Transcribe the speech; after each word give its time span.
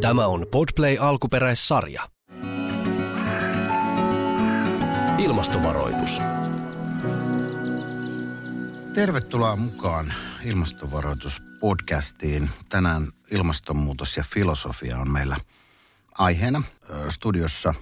Tämä 0.00 0.26
on 0.26 0.46
Podplay 0.50 0.96
alkuperäissarja. 1.00 2.08
Ilmastovaroitus. 5.18 6.20
Tervetuloa 8.94 9.56
mukaan 9.56 10.12
ilmastovaroituspodcastiin. 10.44 12.50
Tänään 12.68 13.08
ilmastonmuutos 13.30 14.16
ja 14.16 14.24
filosofia 14.34 14.98
on 14.98 15.12
meillä 15.12 15.36
aiheena 16.18 16.62
studiossa 17.08 17.74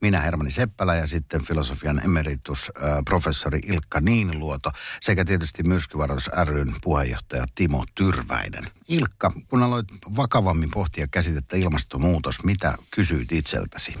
minä 0.00 0.20
Hermani 0.20 0.50
Seppälä 0.50 0.94
ja 0.94 1.06
sitten 1.06 1.44
filosofian 1.44 2.04
emeritus 2.04 2.72
professori 3.04 3.60
Ilkka 3.66 4.00
Niiniluoto 4.00 4.70
sekä 5.00 5.24
tietysti 5.24 5.62
myrskyvaroitus 5.62 6.30
ryn 6.44 6.74
puheenjohtaja 6.82 7.44
Timo 7.54 7.84
Tyrväinen. 7.94 8.70
Ilkka, 8.88 9.32
kun 9.48 9.62
aloit 9.62 9.86
vakavammin 10.16 10.70
pohtia 10.70 11.06
käsitettä 11.10 11.56
ilmastonmuutos, 11.56 12.44
mitä 12.44 12.74
kysyit 12.90 13.32
itseltäsi? 13.32 13.94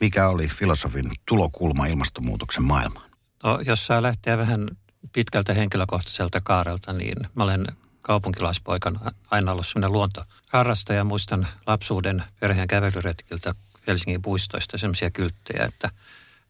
Mikä 0.00 0.28
oli 0.28 0.48
filosofin 0.48 1.10
tulokulma 1.26 1.86
ilmastonmuutoksen 1.86 2.64
maailmaan? 2.64 3.10
No, 3.44 3.60
jos 3.60 3.86
saa 3.86 4.02
lähteä 4.02 4.38
vähän 4.38 4.68
pitkältä 5.12 5.54
henkilökohtaiselta 5.54 6.40
kaarelta, 6.40 6.92
niin 6.92 7.16
mä 7.34 7.44
olen 7.44 7.66
kaupunkilaispoikana 8.02 9.00
aina 9.30 9.52
ollut 9.52 9.66
sellainen 9.66 9.92
luontoharrastaja. 9.92 11.04
Muistan 11.04 11.46
lapsuuden 11.66 12.24
perheen 12.40 12.68
kävelyretkiltä 12.68 13.54
Helsingin 13.88 14.22
puistoista 14.22 14.78
sellaisia 14.78 15.10
kylttejä, 15.10 15.64
että 15.64 15.90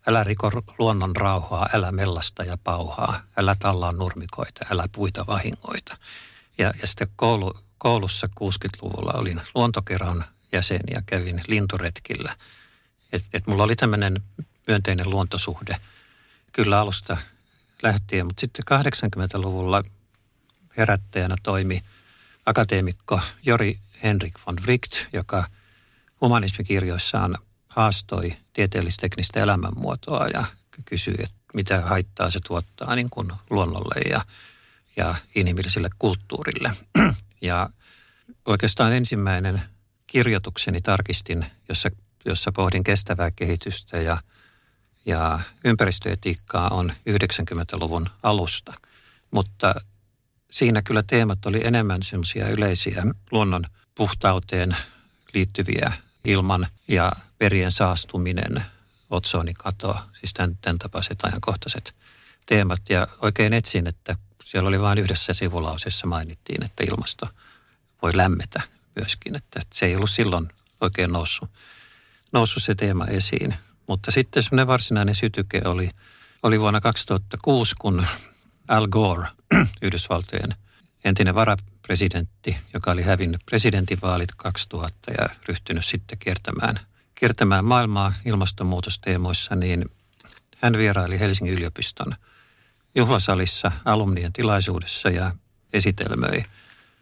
älä 0.06 0.24
riko 0.24 0.50
luonnon 0.78 1.16
rauhaa, 1.16 1.68
älä 1.72 1.90
mellasta 1.90 2.44
ja 2.44 2.58
pauhaa, 2.64 3.20
älä 3.36 3.56
tallaa 3.58 3.92
nurmikoita, 3.92 4.66
älä 4.70 4.88
puita 4.92 5.26
vahingoita. 5.26 5.96
Ja, 6.58 6.72
ja 6.80 6.86
sitten 6.86 7.08
koulu, 7.16 7.58
koulussa 7.78 8.26
60-luvulla 8.26 9.12
olin 9.12 9.40
luontokeron 9.54 10.24
jäsen 10.52 10.80
ja 10.90 11.02
kävin 11.06 11.42
linturetkillä. 11.46 12.36
Et, 13.12 13.22
et 13.32 13.46
mulla 13.46 13.62
oli 13.62 13.76
tämmöinen 13.76 14.22
myönteinen 14.66 15.10
luontosuhde 15.10 15.76
kyllä 16.52 16.80
alusta 16.80 17.16
lähtien, 17.82 18.26
mutta 18.26 18.40
sitten 18.40 18.64
80-luvulla 18.80 19.82
herättäjänä 20.76 21.36
toimi 21.42 21.82
akateemikko 22.46 23.20
Jori 23.42 23.78
Henrik 24.02 24.34
von 24.46 24.56
Wright, 24.62 24.92
joka 25.12 25.44
humanismikirjoissaan 26.20 27.38
haastoi 27.68 28.36
tieteellisteknistä 28.52 29.40
elämänmuotoa 29.40 30.28
ja 30.28 30.44
kysyi, 30.84 31.14
että 31.18 31.36
mitä 31.54 31.80
haittaa 31.80 32.30
se 32.30 32.40
tuottaa 32.46 32.94
niin 32.94 33.10
kuin 33.10 33.32
luonnolle 33.50 34.00
ja, 34.10 34.24
ja 34.96 35.14
inhimilliselle 35.34 35.90
kulttuurille. 35.98 36.70
Ja 37.40 37.70
oikeastaan 38.44 38.92
ensimmäinen 38.92 39.62
kirjoitukseni 40.06 40.80
tarkistin, 40.80 41.46
jossa, 41.68 41.90
jossa 42.24 42.52
pohdin 42.52 42.84
kestävää 42.84 43.30
kehitystä 43.30 43.98
ja, 43.98 44.18
ja 45.06 45.38
ympäristöetiikkaa 45.64 46.68
on 46.68 46.92
90-luvun 47.10 48.06
alusta. 48.22 48.72
Mutta 49.30 49.74
siinä 50.50 50.82
kyllä 50.82 51.02
teemat 51.02 51.46
oli 51.46 51.66
enemmän 51.66 52.02
semmoisia 52.02 52.48
yleisiä 52.48 53.02
luonnon 53.30 53.64
puhtauteen 53.94 54.76
liittyviä 55.34 55.92
ilman 56.24 56.66
ja 56.88 57.12
verien 57.40 57.72
saastuminen, 57.72 58.64
otsoonikato, 59.10 59.96
siis 60.20 60.34
tämän, 60.34 60.58
tämän 60.60 60.78
tapaiset 60.78 61.18
ajankohtaiset 61.24 61.96
teemat. 62.46 62.82
Ja 62.88 63.08
oikein 63.22 63.52
etsin, 63.52 63.86
että 63.86 64.16
siellä 64.44 64.68
oli 64.68 64.80
vain 64.80 64.98
yhdessä 64.98 65.32
sivulausessa 65.32 66.06
mainittiin, 66.06 66.64
että 66.64 66.84
ilmasto 66.88 67.28
voi 68.02 68.16
lämmetä 68.16 68.62
myöskin. 68.96 69.36
Että 69.36 69.60
se 69.74 69.86
ei 69.86 69.96
ollut 69.96 70.10
silloin 70.10 70.48
oikein 70.80 71.12
noussut, 71.12 71.50
noussut 72.32 72.62
se 72.62 72.74
teema 72.74 73.04
esiin. 73.04 73.54
Mutta 73.86 74.10
sitten 74.10 74.42
semmoinen 74.42 74.66
varsinainen 74.66 75.14
sytyke 75.14 75.62
oli, 75.64 75.90
oli 76.42 76.60
vuonna 76.60 76.80
2006, 76.80 77.74
kun 77.78 78.06
Al 78.68 78.88
Gore, 78.88 79.28
Yhdysvaltojen 79.82 80.54
entinen 81.04 81.34
varapresidentti, 81.88 82.56
joka 82.74 82.90
oli 82.90 83.02
hävinnyt 83.02 83.40
presidentinvaalit 83.46 84.28
2000 84.36 85.12
ja 85.18 85.28
ryhtynyt 85.48 85.84
sitten 85.84 86.18
kiertämään, 86.18 86.80
kiertämään 87.14 87.64
maailmaa 87.64 88.12
ilmastonmuutosteemoissa, 88.24 89.56
niin 89.56 89.84
hän 90.56 90.72
vieraili 90.72 91.20
Helsingin 91.20 91.54
yliopiston 91.54 92.14
juhlasalissa 92.94 93.72
alumnien 93.84 94.32
tilaisuudessa 94.32 95.10
ja 95.10 95.32
esitelmöi 95.72 96.42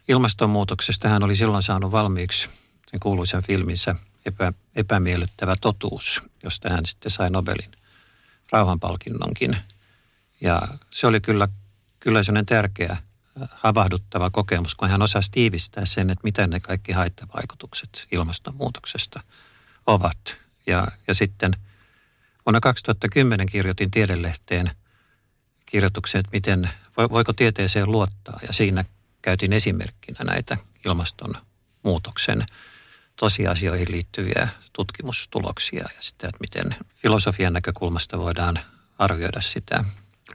ilmastonmuutoksesta. 0.07 1.09
Hän 1.09 1.23
oli 1.23 1.35
silloin 1.35 1.63
saanut 1.63 1.91
valmiiksi 1.91 2.49
sen 2.87 2.99
kuuluisen 2.99 3.43
filminsä 3.43 3.95
epä, 4.25 4.53
Epämiellyttävä 4.75 5.55
totuus, 5.61 6.21
josta 6.43 6.69
hän 6.69 6.85
sitten 6.85 7.11
sai 7.11 7.29
Nobelin 7.29 7.71
rauhanpalkinnonkin. 8.51 9.57
Ja 10.41 10.61
se 10.91 11.07
oli 11.07 11.21
kyllä, 11.21 11.47
kyllä 11.99 12.23
sellainen 12.23 12.45
tärkeä 12.45 12.97
havahduttava 13.51 14.29
kokemus, 14.29 14.75
kun 14.75 14.89
hän 14.89 15.01
osasi 15.01 15.31
tiivistää 15.31 15.85
sen, 15.85 16.09
että 16.09 16.23
mitä 16.23 16.47
ne 16.47 16.59
kaikki 16.59 16.91
haittavaikutukset 16.91 18.07
ilmastonmuutoksesta 18.11 19.19
ovat. 19.85 20.37
Ja, 20.67 20.87
ja 21.07 21.13
sitten 21.13 21.53
vuonna 22.45 22.59
2010 22.59 23.47
kirjoitin 23.47 23.91
tiedelehteen 23.91 24.71
kirjoituksen, 25.65 26.19
että 26.19 26.31
miten, 26.31 26.69
voiko 26.97 27.33
tieteeseen 27.33 27.91
luottaa. 27.91 28.39
Ja 28.47 28.53
siinä 28.53 28.85
käytin 29.21 29.53
esimerkkinä 29.53 30.19
näitä 30.23 30.57
ilmastonmuutoksen 30.85 32.45
tosiasioihin 33.15 33.91
liittyviä 33.91 34.47
tutkimustuloksia 34.73 35.85
ja 35.95 36.01
sitä, 36.01 36.27
että 36.27 36.41
miten 36.41 36.75
filosofian 36.95 37.53
näkökulmasta 37.53 38.17
voidaan 38.17 38.59
arvioida 38.99 39.41
sitä 39.41 39.83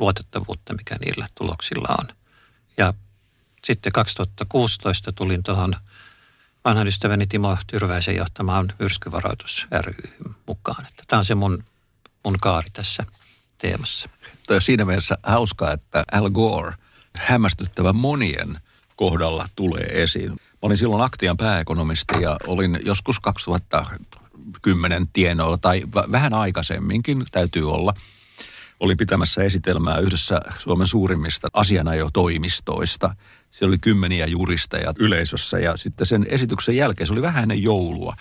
luotettavuutta, 0.01 0.75
mikä 0.75 0.97
niillä 1.01 1.27
tuloksilla 1.34 1.97
on. 1.99 2.22
Ja 2.77 2.94
sitten 3.65 3.93
2016 3.93 5.12
tulin 5.12 5.43
tuohon 5.43 5.75
vanhan 6.65 6.88
ystäväni 6.88 7.27
Timo 7.27 7.56
Tyrväisen 7.66 8.16
johtamaan 8.16 8.72
myrskyvaroitus 8.78 9.66
ry 9.81 9.94
mukaan. 10.47 10.87
Että 10.87 11.05
tämä 11.06 11.19
on 11.19 11.25
se 11.25 11.34
mun, 11.34 11.65
mun 12.25 12.37
kaari 12.41 12.71
tässä 12.72 13.06
teemassa. 13.59 14.09
Tämä 14.47 14.56
on 14.56 14.62
siinä 14.62 14.84
mielessä 14.84 15.19
hauskaa, 15.22 15.72
että 15.72 16.05
Al 16.12 16.31
Gore 16.31 16.75
hämmästyttävä 17.16 17.93
monien 17.93 18.59
kohdalla 18.97 19.49
tulee 19.56 20.03
esiin. 20.03 20.31
Mä 20.31 20.39
olin 20.62 20.77
silloin 20.77 21.03
Aktian 21.03 21.37
pääekonomisti 21.37 22.22
ja 22.22 22.37
olin 22.47 22.81
joskus 22.84 23.21
2010 23.21 25.09
tienoilla 25.12 25.59
tai 25.59 25.83
vähän 26.12 26.34
aikaisemminkin 26.34 27.25
täytyy 27.33 27.72
olla– 27.72 27.94
oli 28.82 28.97
pitämässä 28.97 29.43
esitelmää 29.43 29.98
yhdessä 29.98 30.41
Suomen 30.59 30.87
suurimmista 30.87 31.48
asianajotoimistoista. 31.53 33.16
Siellä 33.50 33.70
oli 33.70 33.78
kymmeniä 33.78 34.26
juristeja 34.26 34.93
yleisössä 34.98 35.59
ja 35.59 35.76
sitten 35.76 36.06
sen 36.06 36.26
esityksen 36.28 36.76
jälkeen 36.76 37.06
se 37.06 37.12
oli 37.12 37.22
vähän 37.22 37.42
ennen 37.42 37.62
joulua. 37.62 38.16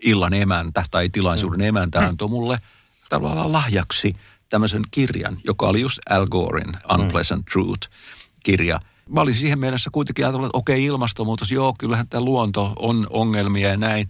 Illan 0.00 0.34
emäntä 0.34 0.84
tai 0.90 1.08
tilaisuuden 1.08 1.60
emäntä 1.60 2.00
antoi 2.00 2.28
mulle 2.28 2.60
tavallaan 3.08 3.52
lahjaksi 3.52 4.16
tämmöisen 4.48 4.82
kirjan, 4.90 5.38
joka 5.44 5.68
oli 5.68 5.80
just 5.80 5.98
Al 6.10 6.26
Gorein 6.26 6.72
Unpleasant 6.94 7.46
Truth-kirja. 7.52 8.80
Mä 9.08 9.20
olin 9.20 9.34
siihen 9.34 9.58
mennessä 9.58 9.90
kuitenkin 9.92 10.24
ajatellut, 10.24 10.46
että 10.46 10.58
okei, 10.58 10.84
ilmastonmuutos, 10.84 11.52
joo, 11.52 11.74
kyllähän 11.78 12.08
tämä 12.08 12.24
luonto 12.24 12.72
on 12.78 13.06
ongelmia 13.10 13.68
ja 13.68 13.76
näin. 13.76 14.06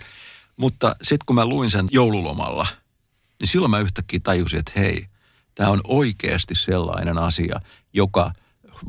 Mutta 0.57 0.97
sitten 1.03 1.27
kun 1.27 1.37
mä 1.37 1.47
luin 1.47 1.71
sen 1.71 1.89
joululomalla, 1.91 2.67
niin 3.41 3.49
silloin 3.49 3.71
mä 3.71 3.79
yhtäkkiä 3.79 4.21
tajusin, 4.23 4.59
että 4.59 4.73
hei– 4.77 5.07
Tämä 5.59 5.71
on 5.71 5.81
oikeasti 5.85 6.55
sellainen 6.55 7.19
asia, 7.19 7.61
joka 7.93 8.33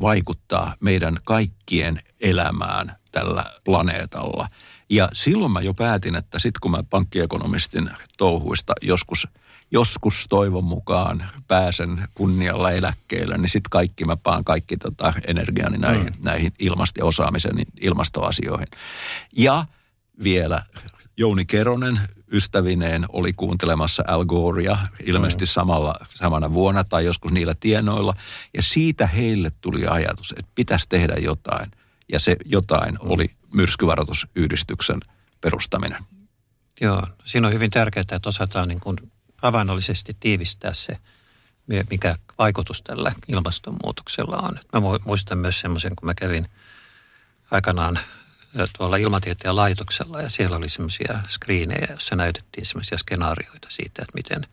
vaikuttaa 0.00 0.74
meidän 0.80 1.16
kaikkien 1.24 2.00
elämään 2.20 2.96
tällä 3.12 3.44
planeetalla. 3.64 4.48
Ja 4.90 5.08
silloin 5.12 5.52
mä 5.52 5.60
jo 5.60 5.74
päätin, 5.74 6.16
että 6.16 6.38
sitten 6.38 6.60
kun 6.60 6.70
mä 6.70 6.82
pankkiekonomistin 6.90 7.90
touhuista 8.18 8.72
joskus, 8.82 9.28
joskus 9.70 10.26
toivon 10.28 10.64
mukaan 10.64 11.30
pääsen 11.48 12.08
kunnialla 12.14 12.70
eläkkeelle, 12.70 13.38
niin 13.38 13.48
sitten 13.48 13.70
kaikki 13.70 14.04
mä 14.04 14.16
paan 14.16 14.44
kaikki 14.44 14.76
tota 14.76 15.12
energiani 15.26 15.78
näihin, 15.78 16.06
mm. 16.06 16.24
näihin 16.24 16.52
ilmasto- 16.58 17.04
osaamisen 17.06 17.56
ilmastoasioihin. 17.80 18.68
Ja 19.36 19.64
vielä 20.22 20.64
Jouni 21.16 21.44
Keronen 21.44 22.00
ystävineen 22.32 23.06
oli 23.08 23.32
kuuntelemassa 23.32 24.04
Al 24.06 24.24
Gorea 24.24 24.78
ilmeisesti 25.06 25.44
mm. 25.44 25.48
samalla, 25.48 25.94
samana 26.04 26.52
vuonna 26.52 26.84
tai 26.84 27.04
joskus 27.04 27.32
niillä 27.32 27.54
tienoilla. 27.60 28.14
Ja 28.54 28.62
siitä 28.62 29.06
heille 29.06 29.52
tuli 29.60 29.86
ajatus, 29.86 30.34
että 30.38 30.52
pitäisi 30.54 30.88
tehdä 30.88 31.14
jotain. 31.18 31.70
Ja 32.12 32.20
se 32.20 32.36
jotain 32.44 32.94
mm. 32.94 33.10
oli 33.10 33.30
myrskyvaroitusyhdistyksen 33.52 35.00
perustaminen. 35.40 36.04
Joo, 36.80 37.02
siinä 37.24 37.46
on 37.46 37.54
hyvin 37.54 37.70
tärkeää, 37.70 38.00
että 38.00 38.28
osataan 38.28 38.68
niin 38.68 38.80
kuin 38.80 38.96
havainnollisesti 39.36 40.16
tiivistää 40.20 40.74
se, 40.74 40.92
mikä 41.90 42.16
vaikutus 42.38 42.82
tällä 42.82 43.12
ilmastonmuutoksella 43.28 44.36
on. 44.36 44.58
Mä 44.72 44.80
muistan 45.04 45.38
myös 45.38 45.60
semmoisen, 45.60 45.96
kun 45.96 46.06
mä 46.06 46.14
kävin 46.14 46.48
aikanaan 47.50 47.98
tuolla 48.78 48.96
ilmatieteen 48.96 49.56
laitoksella 49.56 50.22
ja 50.22 50.30
siellä 50.30 50.56
oli 50.56 50.68
semmoisia 50.68 51.20
screenejä, 51.28 51.86
joissa 51.90 52.16
näytettiin 52.16 52.66
semmoisia 52.66 52.98
skenaarioita 52.98 53.68
siitä, 53.70 54.02
että 54.02 54.14
miten 54.14 54.46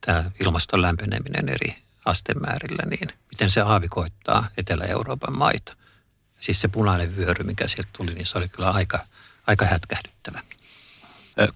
tämä 0.00 0.30
ilmaston 0.40 0.82
lämpeneminen 0.82 1.48
eri 1.48 1.76
astemäärillä, 2.04 2.82
niin 2.90 3.08
miten 3.32 3.50
se 3.50 3.60
aavikoittaa 3.60 4.48
Etelä-Euroopan 4.56 5.38
maita. 5.38 5.76
Siis 6.40 6.60
se 6.60 6.68
punainen 6.68 7.16
vyöry, 7.16 7.44
mikä 7.44 7.68
sieltä 7.68 7.90
tuli, 7.96 8.14
niin 8.14 8.26
se 8.26 8.38
oli 8.38 8.48
kyllä 8.48 8.70
aika, 8.70 8.98
aika 9.46 9.66
hätkähdyttävä. 9.66 10.40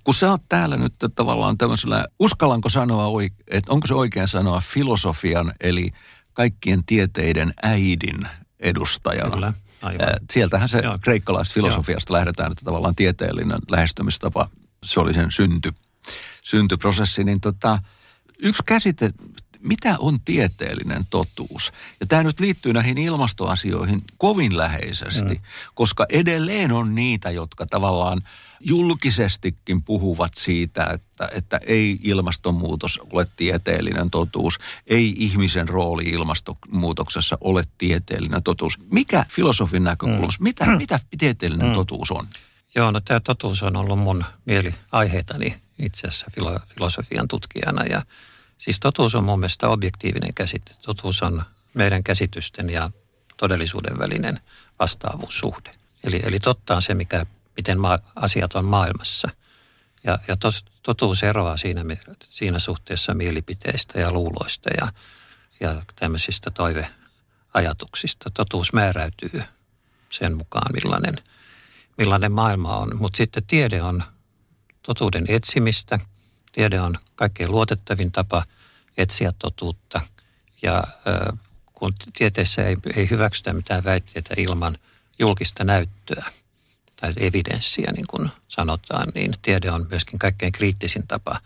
Kun 0.04 0.14
sä 0.14 0.30
oot 0.30 0.42
täällä 0.48 0.76
nyt 0.76 0.94
tavallaan 1.14 1.58
tämmöisellä, 1.58 2.06
uskallanko 2.18 2.68
sanoa, 2.68 3.22
että 3.48 3.72
onko 3.72 3.86
se 3.86 3.94
oikein 3.94 4.28
sanoa 4.28 4.60
filosofian, 4.60 5.52
eli 5.60 5.92
kaikkien 6.32 6.84
tieteiden 6.84 7.54
äidin 7.62 8.20
edustajana. 8.60 9.30
Kyllä, 9.30 9.52
aivan. 9.82 10.08
Sieltähän 10.32 10.68
se 10.68 10.78
Joo. 10.78 10.98
kreikkalaisfilosofiasta 11.00 12.12
Joo. 12.12 12.18
lähdetään, 12.18 12.52
että 12.52 12.64
tavallaan 12.64 12.94
tieteellinen 12.94 13.58
lähestymistapa, 13.70 14.48
se 14.84 15.00
oli 15.00 15.14
sen 15.14 15.30
synty, 15.30 15.72
syntyprosessi. 16.42 17.24
Niin 17.24 17.40
tota, 17.40 17.78
yksi 18.38 18.62
käsite, 18.66 19.10
mitä 19.62 19.96
on 19.98 20.20
tieteellinen 20.20 21.06
totuus? 21.10 21.72
Ja 22.00 22.06
tämä 22.06 22.22
nyt 22.22 22.40
liittyy 22.40 22.72
näihin 22.72 22.98
ilmastoasioihin 22.98 24.02
kovin 24.18 24.56
läheisesti, 24.56 25.34
mm. 25.34 25.40
koska 25.74 26.06
edelleen 26.08 26.72
on 26.72 26.94
niitä, 26.94 27.30
jotka 27.30 27.66
tavallaan 27.66 28.22
julkisestikin 28.60 29.82
puhuvat 29.82 30.34
siitä, 30.34 30.84
että, 30.84 31.28
että 31.32 31.60
ei 31.66 31.98
ilmastonmuutos 32.02 33.00
ole 33.12 33.26
tieteellinen 33.36 34.10
totuus, 34.10 34.58
ei 34.86 35.14
ihmisen 35.16 35.68
rooli 35.68 36.04
ilmastonmuutoksessa 36.04 37.38
ole 37.40 37.62
tieteellinen 37.78 38.42
totuus. 38.42 38.78
Mikä 38.90 39.26
filosofin 39.28 39.84
näkökulmassa, 39.84 40.40
mm. 40.40 40.44
mitä, 40.44 40.76
mitä 40.76 41.00
tieteellinen 41.18 41.68
mm. 41.68 41.74
totuus 41.74 42.10
on? 42.10 42.26
Joo, 42.74 42.90
no 42.90 43.00
tämä 43.00 43.20
totuus 43.20 43.62
on 43.62 43.76
ollut 43.76 43.98
mun 43.98 44.24
mieliaiheitani 44.44 45.56
itse 45.78 46.08
asiassa 46.08 46.26
filosofian 46.74 47.28
tutkijana 47.28 47.84
ja 47.84 48.02
Siis 48.62 48.80
totuus 48.80 49.14
on 49.14 49.24
mun 49.24 49.40
mielestä 49.40 49.68
objektiivinen 49.68 50.34
käsite. 50.34 50.74
Totuus 50.82 51.22
on 51.22 51.42
meidän 51.74 52.04
käsitysten 52.04 52.70
ja 52.70 52.90
todellisuuden 53.36 53.98
välinen 53.98 54.40
vastaavuussuhde. 54.78 55.70
Eli, 56.04 56.20
eli 56.24 56.40
totta 56.40 56.76
on 56.76 56.82
se, 56.82 56.94
mikä, 56.94 57.26
miten 57.56 57.80
maa, 57.80 57.98
asiat 58.16 58.54
on 58.54 58.64
maailmassa. 58.64 59.28
Ja, 60.04 60.18
ja 60.28 60.36
tos, 60.36 60.64
totuus 60.82 61.22
eroaa 61.22 61.56
siinä, 61.56 61.82
siinä 62.30 62.58
suhteessa 62.58 63.14
mielipiteistä 63.14 64.00
ja 64.00 64.12
luuloista 64.12 64.70
ja, 64.80 64.92
ja 65.60 65.82
tämmöisistä 65.96 66.50
toiveajatuksista. 66.50 68.30
Totuus 68.30 68.72
määräytyy 68.72 69.42
sen 70.10 70.36
mukaan, 70.36 70.72
millainen, 70.72 71.16
millainen 71.98 72.32
maailma 72.32 72.76
on. 72.76 72.96
Mutta 72.98 73.16
sitten 73.16 73.46
tiede 73.46 73.82
on 73.82 74.02
totuuden 74.82 75.24
etsimistä– 75.28 75.98
Tiede 76.52 76.80
on 76.80 76.98
kaikkein 77.16 77.50
luotettavin 77.50 78.12
tapa 78.12 78.44
etsiä 78.96 79.32
totuutta 79.38 80.00
ja 80.62 80.84
kun 81.74 81.94
tieteessä 82.18 82.62
ei, 82.62 82.76
ei 82.96 83.10
hyväksytä 83.10 83.52
mitään 83.52 83.84
väitteitä 83.84 84.34
ilman 84.36 84.78
julkista 85.18 85.64
näyttöä 85.64 86.24
tai 87.00 87.12
evidenssiä, 87.16 87.92
niin 87.92 88.06
kuin 88.06 88.30
sanotaan, 88.48 89.08
niin 89.14 89.34
tiede 89.42 89.70
on 89.70 89.86
myöskin 89.90 90.18
kaikkein 90.18 90.52
kriittisin 90.52 91.06
tapa, 91.06 91.40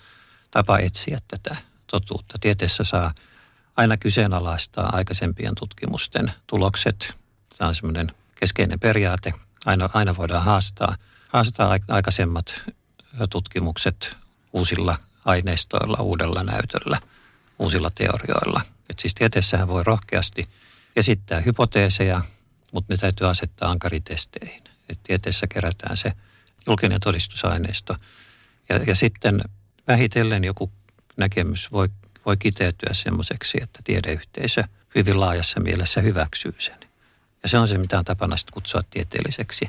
tapa 0.50 0.78
etsiä 0.78 1.20
tätä 1.28 1.56
totuutta. 1.86 2.38
Tieteessä 2.40 2.84
saa 2.84 3.14
aina 3.76 3.96
kyseenalaistaa 3.96 4.96
aikaisempien 4.96 5.54
tutkimusten 5.54 6.32
tulokset. 6.46 7.14
Tämä 7.58 7.68
on 7.68 7.74
semmoinen 7.74 8.12
keskeinen 8.34 8.80
periaate. 8.80 9.32
Aina, 9.66 9.90
aina 9.92 10.16
voidaan 10.16 10.44
haastaa, 10.44 10.96
haastaa 11.28 11.78
aikaisemmat 11.88 12.62
tutkimukset 13.30 14.16
uusilla 14.56 14.96
aineistoilla, 15.24 15.96
uudella 16.00 16.42
näytöllä, 16.42 17.00
uusilla 17.58 17.90
teorioilla. 17.94 18.60
Et 18.90 18.98
siis 18.98 19.14
tieteessähän 19.14 19.68
voi 19.68 19.84
rohkeasti 19.84 20.44
esittää 20.96 21.40
hypoteeseja, 21.40 22.20
mutta 22.72 22.92
ne 22.92 22.96
täytyy 22.96 23.28
asettaa 23.28 23.70
ankaritesteihin. 23.70 24.62
Et 24.88 24.98
tieteessä 25.02 25.46
kerätään 25.46 25.96
se 25.96 26.12
julkinen 26.66 27.00
todistusaineisto. 27.00 27.96
Ja, 28.68 28.76
ja 28.76 28.94
sitten 28.94 29.40
vähitellen 29.88 30.44
joku 30.44 30.72
näkemys 31.16 31.72
voi, 31.72 31.88
voi 32.26 32.36
kiteytyä 32.36 32.94
semmoiseksi, 32.94 33.58
että 33.62 33.80
tiedeyhteisö 33.84 34.62
hyvin 34.94 35.20
laajassa 35.20 35.60
mielessä 35.60 36.00
hyväksyy 36.00 36.54
sen. 36.58 36.78
Ja 37.42 37.48
se 37.48 37.58
on 37.58 37.68
se, 37.68 37.78
mitä 37.78 37.98
on 37.98 38.04
tapana 38.04 38.36
kutsua 38.52 38.82
tieteelliseksi 38.90 39.68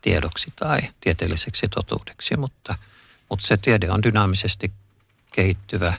tiedoksi 0.00 0.52
tai 0.56 0.80
tieteelliseksi 1.00 1.68
totuudeksi, 1.68 2.36
mutta– 2.36 2.74
mutta 3.30 3.46
se 3.46 3.56
tiede 3.56 3.90
on 3.90 4.02
dynaamisesti 4.02 4.72
kehittyvä, 5.32 5.94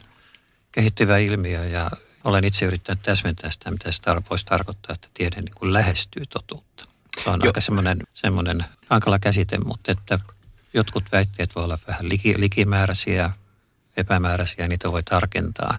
kehittyvä 0.72 1.18
ilmiö 1.18 1.64
ja 1.64 1.90
olen 2.24 2.44
itse 2.44 2.66
yrittänyt 2.66 3.02
täsmentää 3.02 3.50
sitä, 3.50 3.70
mitä 3.70 3.92
se 3.92 4.02
voisi 4.30 4.46
tarkoittaa, 4.46 4.94
että 4.94 5.08
tiede 5.14 5.40
niin 5.40 5.54
kuin 5.54 5.72
lähestyy 5.72 6.26
totuutta. 6.26 6.86
Se 7.24 7.30
on 7.30 7.40
jo. 7.42 7.48
aika 7.48 7.60
semmoinen, 7.60 7.98
semmoinen 8.14 8.64
hankala 8.90 9.18
käsite, 9.18 9.58
mutta 9.58 9.92
että 9.92 10.18
jotkut 10.74 11.04
väitteet 11.12 11.56
voi 11.56 11.64
olla 11.64 11.78
vähän 11.86 12.08
liki, 12.08 12.40
likimääräisiä, 12.40 13.30
epämääräisiä, 13.96 14.68
niitä 14.68 14.92
voi 14.92 15.02
tarkentaa 15.02 15.78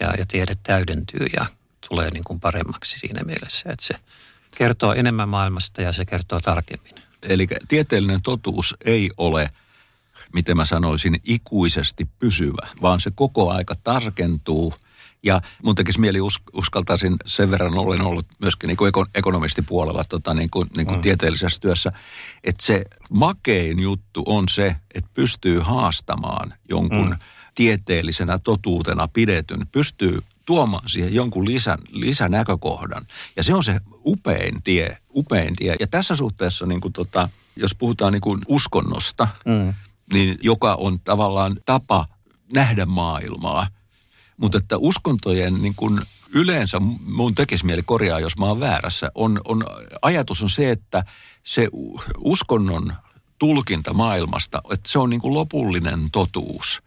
ja, 0.00 0.14
ja 0.18 0.26
tiede 0.26 0.56
täydentyy 0.62 1.26
ja 1.36 1.46
tulee 1.88 2.10
niin 2.10 2.24
kuin 2.24 2.40
paremmaksi 2.40 2.98
siinä 2.98 3.20
mielessä, 3.24 3.70
että 3.70 3.86
se 3.86 3.94
kertoo 4.58 4.92
enemmän 4.92 5.28
maailmasta 5.28 5.82
ja 5.82 5.92
se 5.92 6.04
kertoo 6.04 6.40
tarkemmin. 6.40 6.94
Eli 7.22 7.46
tieteellinen 7.68 8.22
totuus 8.22 8.76
ei 8.84 9.10
ole– 9.16 9.50
miten 10.36 10.56
mä 10.56 10.64
sanoisin, 10.64 11.20
ikuisesti 11.24 12.08
pysyvä, 12.18 12.68
vaan 12.82 13.00
se 13.00 13.10
koko 13.14 13.50
aika 13.50 13.74
tarkentuu. 13.84 14.74
Ja 15.22 15.40
mun 15.62 15.74
tekisi 15.74 16.00
mieli 16.00 16.20
us, 16.20 16.40
uskaltaisin, 16.52 17.16
sen 17.26 17.50
verran 17.50 17.78
olen 17.78 18.00
ollut 18.00 18.26
myöskin 18.38 18.68
niin 18.68 18.76
kuin 18.76 18.92
ekonomistipuolella 19.14 20.04
tota, 20.04 20.34
niin 20.34 20.50
kuin, 20.50 20.68
niin 20.76 20.86
kuin 20.86 20.98
mm. 20.98 21.02
tieteellisessä 21.02 21.60
työssä, 21.60 21.92
että 22.44 22.66
se 22.66 22.84
makein 23.10 23.80
juttu 23.80 24.22
on 24.26 24.48
se, 24.48 24.76
että 24.94 25.10
pystyy 25.14 25.60
haastamaan 25.60 26.54
jonkun 26.68 27.10
mm. 27.10 27.18
tieteellisenä 27.54 28.38
totuutena 28.38 29.08
pidetyn, 29.08 29.66
pystyy 29.72 30.18
tuomaan 30.46 30.88
siihen 30.88 31.14
jonkun 31.14 31.46
lisän, 31.46 31.78
lisänäkökohdan. 31.88 33.06
Ja 33.36 33.42
se 33.42 33.54
on 33.54 33.64
se 33.64 33.80
upein 34.04 34.62
tie, 34.62 34.98
upein 35.14 35.56
tie. 35.56 35.76
Ja 35.80 35.86
tässä 35.86 36.16
suhteessa, 36.16 36.66
niin 36.66 36.80
kuin 36.80 36.92
tota, 36.92 37.28
jos 37.56 37.74
puhutaan 37.74 38.12
niin 38.12 38.20
kuin 38.20 38.40
uskonnosta, 38.48 39.28
mm 39.46 39.74
niin 40.12 40.38
joka 40.42 40.74
on 40.74 41.00
tavallaan 41.00 41.56
tapa 41.64 42.06
nähdä 42.52 42.86
maailmaa. 42.86 43.66
Mutta 44.36 44.58
että 44.58 44.76
uskontojen 44.78 45.62
niin 45.62 45.74
kuin 45.76 46.00
yleensä, 46.32 46.80
mun 47.06 47.34
tekisi 47.34 47.66
mieli 47.66 47.82
korjaa, 47.82 48.20
jos 48.20 48.36
mä 48.36 48.46
oon 48.46 48.60
väärässä, 48.60 49.10
on, 49.14 49.40
on, 49.44 49.64
ajatus 50.02 50.42
on 50.42 50.50
se, 50.50 50.70
että 50.70 51.04
se 51.44 51.68
uskonnon 52.18 52.92
tulkinta 53.38 53.92
maailmasta, 53.92 54.60
että 54.72 54.90
se 54.90 54.98
on 54.98 55.10
niin 55.10 55.20
kuin 55.20 55.34
lopullinen 55.34 56.10
totuus 56.12 56.82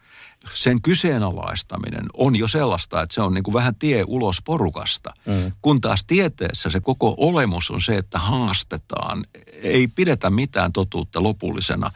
sen 0.54 0.82
kyseenalaistaminen 0.82 2.06
on 2.14 2.36
jo 2.36 2.48
sellaista, 2.48 3.02
että 3.02 3.16
se 3.16 3.22
on 3.22 3.34
niin 3.34 3.44
kuin 3.44 3.54
vähän 3.54 3.76
tie 3.76 4.04
ulos 4.08 4.42
porukasta. 4.42 5.14
Mm. 5.26 5.52
Kun 5.62 5.82
taas 5.82 6.06
tieteessä 6.06 6.70
se 6.70 6.80
koko 6.80 7.16
olemus 7.18 7.72
on 7.72 7.82
se, 7.82 7.98
että 7.98 8.20
haastetaan, 8.20 9.24
ei 9.54 9.88
pidetä 9.88 10.30
mitään 10.30 10.74
totuutta 10.74 11.24
lopullisena. 11.24 11.92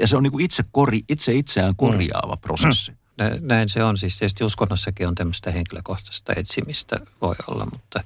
Ja 0.00 0.08
se 0.08 0.16
on 0.16 0.22
niin 0.22 0.30
kuin 0.30 0.44
itse, 0.44 0.64
kori, 0.72 1.00
itse 1.08 1.32
itseään 1.32 1.76
korjaava 1.76 2.34
mm. 2.34 2.40
prosessi. 2.40 2.92
Näin 3.40 3.68
se 3.68 3.84
on. 3.84 3.98
Siis 3.98 4.18
tietysti 4.18 4.44
uskonnossakin 4.44 5.08
on 5.08 5.14
tämmöistä 5.14 5.50
henkilökohtaista 5.50 6.32
etsimistä 6.36 6.96
voi 7.20 7.34
olla, 7.46 7.64
mutta 7.64 8.02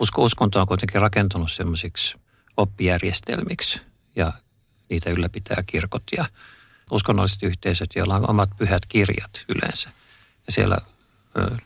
usko, 0.00 0.22
uskonto 0.24 0.60
on 0.60 0.66
kuitenkin 0.66 1.00
rakentunut 1.00 1.52
semmoisiksi 1.52 2.16
oppijärjestelmiksi 2.56 3.80
ja 4.16 4.32
niitä 4.90 5.10
ylläpitää 5.10 5.62
kirkot 5.66 6.02
ja 6.16 6.24
uskonnolliset 6.90 7.42
yhteisöt, 7.42 7.90
joilla 7.96 8.16
on 8.16 8.30
omat 8.30 8.50
pyhät 8.56 8.86
kirjat 8.88 9.44
yleensä. 9.48 9.90
Ja 10.46 10.52
siellä 10.52 10.78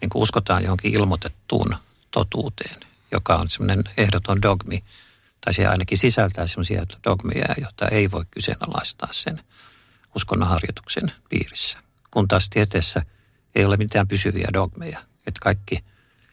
niin 0.01 0.11
kuin 0.11 0.23
uskotaan 0.23 0.63
johonkin 0.63 0.95
ilmoitettuun 0.95 1.77
totuuteen, 2.11 2.81
joka 3.13 3.37
on 3.37 3.51
semmoinen 3.51 3.85
ehdoton 3.97 4.43
dogmi, 4.43 4.85
tai 5.45 5.55
se 5.55 5.67
ainakin 5.67 5.99
sisältää 5.99 6.47
semmoisia 6.47 6.87
dogmeja, 7.05 7.55
joita 7.61 7.89
ei 7.89 8.11
voi 8.11 8.23
kyseenalaistaa 8.31 9.09
sen 9.13 9.41
uskonnonharjoituksen 10.17 11.13
piirissä. 11.29 11.79
Kun 12.11 12.29
taas 12.29 12.49
tieteessä 12.51 13.03
ei 13.55 13.65
ole 13.65 13.77
mitään 13.77 14.09
pysyviä 14.09 14.49
dogmeja, 14.53 14.99
että 15.27 15.41
kaikki, 15.43 15.85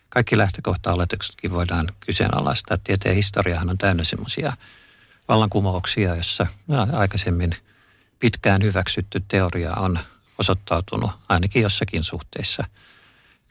kaikki 0.10 0.38
lähtökohta-oletuksetkin 0.38 1.52
voidaan 1.52 1.88
kyseenalaistaa. 2.00 2.78
Tieteen 2.84 3.16
historiahan 3.16 3.70
on 3.70 3.78
täynnä 3.78 4.04
semmoisia 4.04 4.54
vallankumouksia, 5.28 6.16
jossa 6.16 6.48
aikaisemmin– 6.94 7.56
pitkään 8.20 8.64
hyväksytty 8.64 9.24
teoria 9.28 9.74
on 9.74 10.00
osoittautunut 10.38 11.12
ainakin 11.30 11.62
jossakin 11.62 12.04
suhteessa 12.04 12.64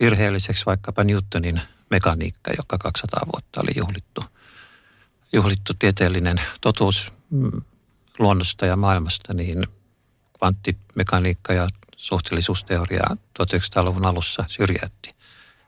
virheelliseksi, 0.00 0.66
vaikkapa 0.66 1.04
Newtonin 1.04 1.60
mekaniikka, 1.90 2.50
joka 2.56 2.78
200 2.78 3.20
vuotta 3.32 3.60
oli 3.62 3.70
juhlittu, 3.76 4.20
juhlittu 5.32 5.74
tieteellinen 5.78 6.40
totuus. 6.60 7.12
Mm, 7.30 7.62
luonnosta 8.18 8.66
ja 8.66 8.76
maailmasta, 8.76 9.34
niin 9.34 9.66
kvanttimekaniikka 10.38 11.52
ja 11.52 11.68
suhteellisuusteoria 11.96 13.04
1900-luvun 13.42 14.06
alussa 14.06 14.44
syrjäytti 14.48 15.10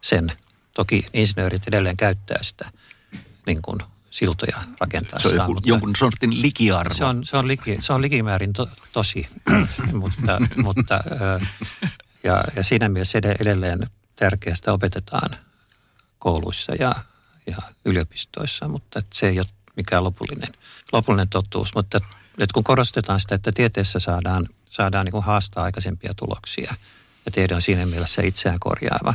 sen. 0.01 0.33
Toki 0.75 1.07
insinöörit 1.13 1.69
edelleen 1.69 1.97
käyttää 1.97 2.39
sitä 2.43 2.71
niin 3.47 3.63
kuin 3.63 3.81
siltoja 4.11 4.59
rakentaessaan. 4.81 5.23
Se 5.23 5.29
on 5.29 5.37
joku, 5.37 5.55
mutta 5.55 5.69
jonkun 5.69 5.97
sortin 5.97 6.43
likiarvo. 6.43 6.95
se 6.95 7.05
on, 7.05 7.25
se 7.25 7.37
on, 7.37 7.49
liki, 7.49 7.77
se 7.81 7.93
on 7.93 8.03
likimäärin 8.03 8.53
to, 8.53 8.69
tosi, 8.93 9.29
mutta, 9.93 10.39
mutta 10.57 11.01
ja, 12.25 12.45
ja 12.57 12.63
siinä 12.63 12.89
mielessä 12.89 13.19
ed- 13.19 13.37
edelleen 13.41 13.87
tärkeästä 14.17 14.73
opetetaan 14.73 15.31
kouluissa 16.19 16.75
ja, 16.75 16.95
ja 17.47 17.57
yliopistoissa, 17.85 18.69
mutta 18.69 19.03
se 19.13 19.29
ei 19.29 19.39
ole 19.39 19.47
mikään 19.77 20.05
lopullinen, 20.05 20.53
lopullinen 20.93 21.29
totuus. 21.29 21.75
Mutta 21.75 21.99
nyt 22.39 22.53
kun 22.53 22.65
korostetaan 22.65 23.21
sitä, 23.21 23.35
että 23.35 23.53
tieteessä 23.55 23.99
saadaan, 23.99 24.47
saadaan 24.71 25.05
niin 25.05 25.13
kuin 25.13 25.25
haastaa 25.25 25.65
aikaisempia 25.65 26.15
tuloksia 26.15 26.75
ja 27.27 27.33
tiede 27.33 27.55
on 27.55 27.63
siinä 27.63 27.87
mielessä 27.87 28.23
itseään 28.23 28.61
korjaava, 28.61 29.15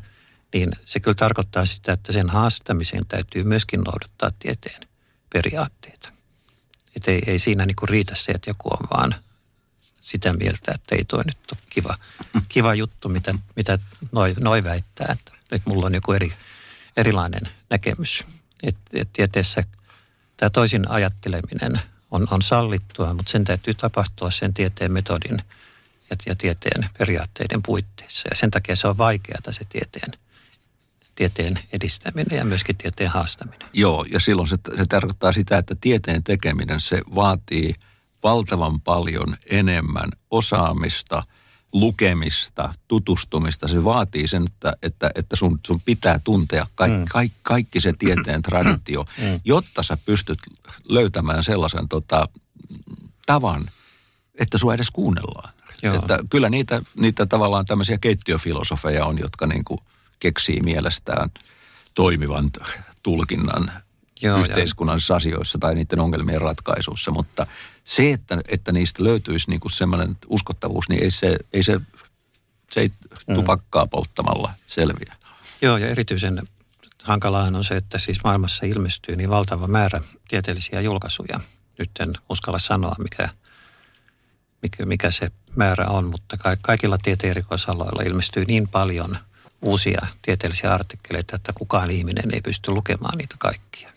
niin 0.55 0.71
se 0.85 0.99
kyllä 0.99 1.15
tarkoittaa 1.15 1.65
sitä, 1.65 1.93
että 1.93 2.11
sen 2.11 2.29
haastamiseen 2.29 3.05
täytyy 3.05 3.43
myöskin 3.43 3.81
noudattaa 3.81 4.31
tieteen 4.39 4.81
periaatteita. 5.33 6.09
Että 6.95 7.11
ei, 7.11 7.21
ei 7.27 7.39
siinä 7.39 7.65
niin 7.65 7.75
kuin 7.75 7.89
riitä 7.89 8.15
se, 8.15 8.31
että 8.31 8.49
joku 8.49 8.69
on 8.69 8.87
vaan 8.93 9.15
sitä 9.79 10.33
mieltä, 10.33 10.71
että 10.75 10.95
ei 10.95 11.05
toi 11.05 11.23
nyt 11.23 11.37
ole 11.51 11.61
kiva, 11.69 11.95
kiva 12.49 12.75
juttu, 12.75 13.09
mitä, 13.09 13.33
mitä 13.55 13.77
noi, 14.11 14.35
noi 14.39 14.63
väittää, 14.63 15.07
että, 15.11 15.31
että 15.51 15.69
mulla 15.69 15.85
on 15.85 15.95
joku 15.95 16.11
eri, 16.11 16.33
erilainen 16.97 17.41
näkemys. 17.69 18.23
Et, 18.63 18.77
et 18.93 19.09
tieteessä 19.13 19.63
tämä 20.37 20.49
toisin 20.49 20.91
ajatteleminen 20.91 21.81
on, 22.11 22.27
on 22.31 22.41
sallittua, 22.41 23.13
mutta 23.13 23.31
sen 23.31 23.43
täytyy 23.43 23.73
tapahtua 23.73 24.31
sen 24.31 24.53
tieteen 24.53 24.93
metodin 24.93 25.37
ja, 26.09 26.15
ja 26.25 26.35
tieteen 26.35 26.89
periaatteiden 26.97 27.63
puitteissa. 27.63 28.27
Ja 28.29 28.35
sen 28.35 28.51
takia 28.51 28.75
se 28.75 28.87
on 28.87 28.97
vaikeaa 28.97 29.51
se 29.51 29.65
tieteen, 29.69 30.11
tieteen 31.15 31.59
edistäminen 31.71 32.37
ja 32.37 32.45
myöskin 32.45 32.77
tieteen 32.77 33.09
haastaminen. 33.09 33.69
Joo, 33.73 34.05
ja 34.11 34.19
silloin 34.19 34.47
se, 34.47 34.55
se 34.77 34.85
tarkoittaa 34.85 35.31
sitä, 35.31 35.57
että 35.57 35.75
tieteen 35.81 36.23
tekeminen, 36.23 36.79
se 36.79 37.01
vaatii 37.15 37.73
valtavan 38.23 38.81
paljon 38.81 39.37
enemmän 39.49 40.11
osaamista, 40.31 41.23
lukemista, 41.73 42.73
tutustumista. 42.87 43.67
Se 43.67 43.83
vaatii 43.83 44.27
sen, 44.27 44.43
että, 44.43 44.73
että, 44.81 45.11
että 45.15 45.35
sun, 45.35 45.59
sun 45.67 45.81
pitää 45.85 46.19
tuntea 46.23 46.67
kaikki, 46.75 46.97
mm. 46.97 47.05
kaikki, 47.09 47.37
kaikki 47.43 47.81
se 47.81 47.93
tieteen 47.99 48.41
traditio, 48.41 49.05
mm. 49.17 49.39
jotta 49.45 49.83
sä 49.83 49.97
pystyt 50.05 50.39
löytämään 50.89 51.43
sellaisen 51.43 51.89
tota, 51.89 52.25
tavan, 53.25 53.65
että 54.35 54.57
sua 54.57 54.73
edes 54.73 54.91
kuunnellaan. 54.91 55.53
Joo. 55.81 55.95
Että 55.95 56.19
kyllä 56.29 56.49
niitä, 56.49 56.81
niitä 56.97 57.25
tavallaan 57.25 57.65
tämmöisiä 57.65 57.97
keittiöfilosofeja 57.97 59.05
on, 59.05 59.19
jotka 59.19 59.47
niin 59.47 59.63
kuin 59.63 59.79
keksii 60.19 60.59
mielestään 60.61 61.29
toimivan 61.93 62.51
tulkinnan 63.03 63.71
Joo, 64.21 64.37
ja- 64.37 64.41
yhteiskunnallisissa 64.41 65.15
asioissa 65.15 65.57
tai 65.59 65.75
niiden 65.75 65.99
ongelmien 65.99 66.41
ratkaisussa, 66.41 67.11
mutta 67.11 67.47
se, 67.83 68.11
että, 68.11 68.37
että 68.47 68.71
niistä 68.71 69.03
löytyisi 69.03 69.49
niin 69.49 69.59
kuin 69.59 69.71
semmoinen 69.71 70.17
uskottavuus, 70.27 70.89
niin 70.89 71.03
ei 71.03 71.11
se, 71.11 71.37
ei 71.53 71.63
se, 71.63 71.79
se 72.71 72.79
ei 72.79 72.91
Mm. 73.27 73.35
tupakkaa 73.35 73.87
polttamalla 73.87 74.51
selviä. 74.67 75.15
Joo, 75.61 75.77
ja 75.77 75.87
erityisen 75.87 76.41
hankalaahan 77.03 77.55
on 77.55 77.63
se, 77.63 77.75
että 77.75 77.97
siis 77.97 78.23
maailmassa 78.23 78.65
ilmestyy 78.65 79.15
niin 79.15 79.29
valtava 79.29 79.67
määrä 79.67 80.01
tieteellisiä 80.27 80.81
julkaisuja. 80.81 81.39
Nyt 81.79 81.89
en 81.99 82.13
uskalla 82.29 82.59
sanoa, 82.59 82.95
mikä, 82.99 83.29
mikä, 84.61 84.85
mikä 84.85 85.11
se 85.11 85.31
määrä 85.55 85.85
on, 85.87 86.05
mutta 86.05 86.37
ka- 86.37 86.57
kaikilla 86.61 86.97
tieteen 86.97 87.31
erikoisaloilla 87.31 88.03
ilmestyy 88.03 88.45
niin 88.45 88.67
paljon 88.67 89.17
uusia 89.61 90.07
tieteellisiä 90.21 90.73
artikkeleita, 90.73 91.35
että 91.35 91.53
kukaan 91.53 91.91
ihminen 91.91 92.33
ei 92.33 92.41
pysty 92.41 92.71
lukemaan 92.71 93.17
niitä 93.17 93.35
kaikkia. 93.39 93.89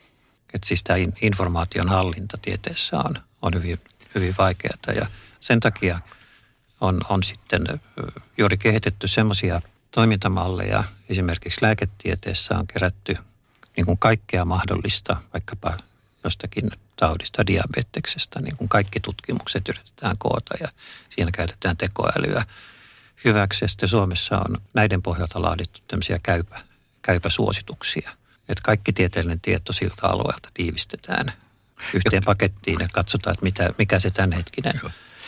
Et 0.55 0.65
siis 0.65 0.85
tämä 0.85 0.97
in- 0.97 1.13
informaation 1.23 1.89
hallinta 1.89 2.39
tieteessä 2.43 2.99
on, 2.99 3.15
on 3.43 3.55
hyvin, 3.55 3.79
hyvin 4.15 4.35
vaikeaa 4.39 4.95
ja 4.95 5.07
sen 5.41 5.61
takia 5.61 6.01
on, 6.81 7.01
on 7.09 7.23
sitten 7.23 7.81
juuri 8.39 8.57
kehitetty 8.57 9.09
semmoisia 9.09 9.61
toimintamalleja. 9.91 10.85
Esimerkiksi 11.09 11.63
lääketieteessä 11.63 12.59
on 12.59 12.67
kerätty 12.67 13.17
niin 13.77 13.87
kuin 13.87 13.99
kaikkea 13.99 14.45
mahdollista, 14.45 15.17
vaikkapa 15.33 15.77
jostakin 16.25 16.71
taudista, 16.97 17.47
diabeteksesta, 17.47 18.41
niin 18.41 18.57
kuin 18.57 18.69
kaikki 18.69 19.01
tutkimukset 19.01 19.69
yritetään 19.69 20.19
koota 20.19 20.55
ja 20.61 20.69
siinä 21.09 21.31
käytetään 21.31 21.77
tekoälyä 21.77 22.45
hyväksi. 23.25 23.65
Ja 23.65 23.69
sitten 23.69 23.89
Suomessa 23.89 24.39
on 24.39 24.61
näiden 24.75 25.03
pohjalta 25.03 25.43
laadittu 25.43 25.81
tämmöisiä 25.89 26.19
käypä, 26.23 26.61
käypäsuosituksia. 27.03 28.11
Että 28.49 28.63
kaikki 28.65 28.93
tieteellinen 28.93 29.41
tieto 29.41 29.73
siltä 29.73 30.07
alueelta 30.07 30.49
tiivistetään 30.55 31.33
yhteen 31.95 32.23
pakettiin 32.25 32.81
ja 32.81 32.89
katsotaan, 32.93 33.35
että 33.35 33.45
mitä, 33.45 33.71
mikä 33.79 33.99
se 33.99 34.11
tämänhetkinen 34.11 34.81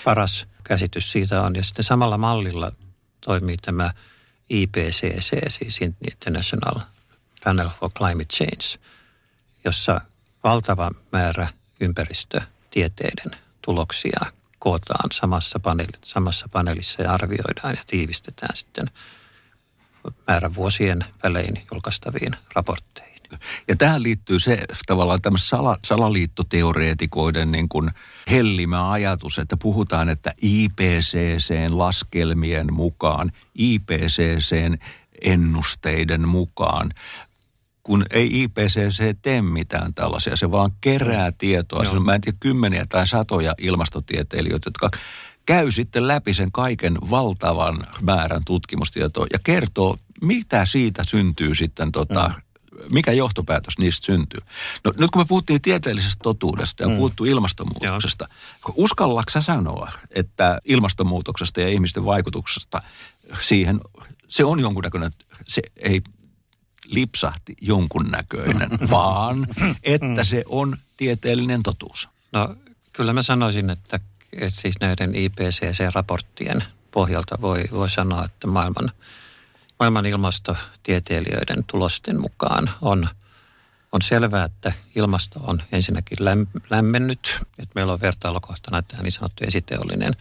paras 0.04 0.46
käsitys 0.64 1.12
siitä 1.12 1.42
on. 1.42 1.56
Ja 1.56 1.64
sitten 1.64 1.84
samalla 1.84 2.18
mallilla 2.18 2.72
toimii 3.20 3.56
tämä 3.56 3.90
IPCC, 4.50 5.50
siis 5.50 5.80
International 6.10 6.80
Panel 7.44 7.68
for 7.68 7.90
Climate 7.90 8.24
Change, 8.34 8.86
jossa 9.64 10.00
valtava 10.44 10.90
määrä 11.12 11.48
ympäristötieteiden 11.80 13.30
tuloksia 13.62 14.20
kootaan 14.60 15.08
samassa, 15.12 15.60
paneeli, 15.60 15.98
samassa 16.04 16.48
paneelissa 16.52 17.02
ja 17.02 17.12
arvioidaan 17.12 17.74
ja 17.76 17.82
tiivistetään 17.86 18.56
sitten 18.56 18.86
määrän 20.28 20.54
vuosien 20.54 21.04
välein 21.22 21.62
julkaistaviin 21.72 22.32
raportteihin. 22.54 23.10
Ja 23.68 23.76
tähän 23.76 24.02
liittyy 24.02 24.38
se 24.38 24.64
tavallaan 24.86 25.22
tämmöinen 25.22 25.46
sala, 25.46 25.78
salaliittoteoreetikoiden 25.84 27.52
niin 27.52 27.68
kuin 27.68 27.90
hellimä 28.30 28.90
ajatus, 28.90 29.38
että 29.38 29.56
puhutaan, 29.56 30.08
että 30.08 30.34
IPCCn 30.42 31.78
laskelmien 31.78 32.74
mukaan, 32.74 33.32
IPCCn 33.54 34.78
ennusteiden 35.22 36.28
mukaan, 36.28 36.90
kun 37.90 38.04
ei 38.10 38.42
IPCC 38.42 39.16
tee 39.22 39.42
mitään 39.42 39.94
tällaisia, 39.94 40.36
se 40.36 40.50
vaan 40.50 40.70
kerää 40.80 41.32
tietoa. 41.38 41.82
Joo. 41.82 41.94
Joo. 41.94 42.02
Mä 42.02 42.14
en 42.14 42.20
tiedä 42.20 42.36
kymmeniä 42.40 42.86
tai 42.88 43.06
satoja 43.06 43.54
ilmastotieteilijöitä, 43.58 44.66
jotka 44.66 44.90
käy 45.46 45.72
sitten 45.72 46.08
läpi 46.08 46.34
sen 46.34 46.52
kaiken 46.52 46.98
valtavan 47.10 47.86
määrän 48.00 48.44
tutkimustietoa 48.44 49.26
ja 49.32 49.38
kertoo, 49.44 49.96
mitä 50.22 50.66
siitä 50.66 51.04
syntyy 51.04 51.54
sitten, 51.54 51.92
tota, 51.92 52.28
mm. 52.28 52.80
mikä 52.92 53.12
johtopäätös 53.12 53.78
niistä 53.78 54.06
syntyy. 54.06 54.40
No 54.84 54.92
nyt 54.98 55.10
kun 55.10 55.22
me 55.22 55.26
puhuttiin 55.28 55.62
tieteellisestä 55.62 56.22
totuudesta 56.22 56.82
ja 56.82 56.88
mm. 56.88 56.96
puhuttu 56.96 57.24
ilmastonmuutoksesta, 57.24 58.28
sä 59.30 59.40
sanoa, 59.40 59.92
että 60.10 60.58
ilmastonmuutoksesta 60.64 61.60
ja 61.60 61.68
ihmisten 61.68 62.04
vaikutuksesta 62.04 62.82
siihen, 63.42 63.80
se 64.28 64.44
on 64.44 64.60
jonkunnäköinen, 64.60 65.10
se 65.48 65.62
ei 65.76 66.02
lipsahti 66.90 67.56
jonkunnäköinen, 67.60 68.70
vaan 68.90 69.46
että 69.82 70.24
se 70.24 70.44
on 70.48 70.76
tieteellinen 70.96 71.62
totuus. 71.62 72.08
No 72.32 72.56
kyllä 72.92 73.12
mä 73.12 73.22
sanoisin, 73.22 73.70
että, 73.70 74.00
että 74.32 74.60
siis 74.60 74.80
näiden 74.80 75.14
IPCC-raporttien 75.14 76.64
pohjalta 76.90 77.38
voi, 77.40 77.64
voi 77.72 77.90
sanoa, 77.90 78.24
että 78.24 78.46
maailman, 78.46 78.90
maailman 79.78 80.06
ilmastotieteilijöiden 80.06 81.64
tulosten 81.64 82.20
mukaan 82.20 82.70
on, 82.80 83.08
on 83.92 84.02
selvää, 84.02 84.44
että 84.44 84.72
ilmasto 84.94 85.40
on 85.40 85.62
ensinnäkin 85.72 86.18
läm, 86.20 86.46
lämmennyt. 86.70 87.38
Että 87.58 87.72
meillä 87.74 87.92
on 87.92 88.00
vertailukohtana 88.00 88.82
tämä 88.82 89.02
niin 89.02 89.12
sanottu 89.12 89.44
esiteollinen 89.46 90.16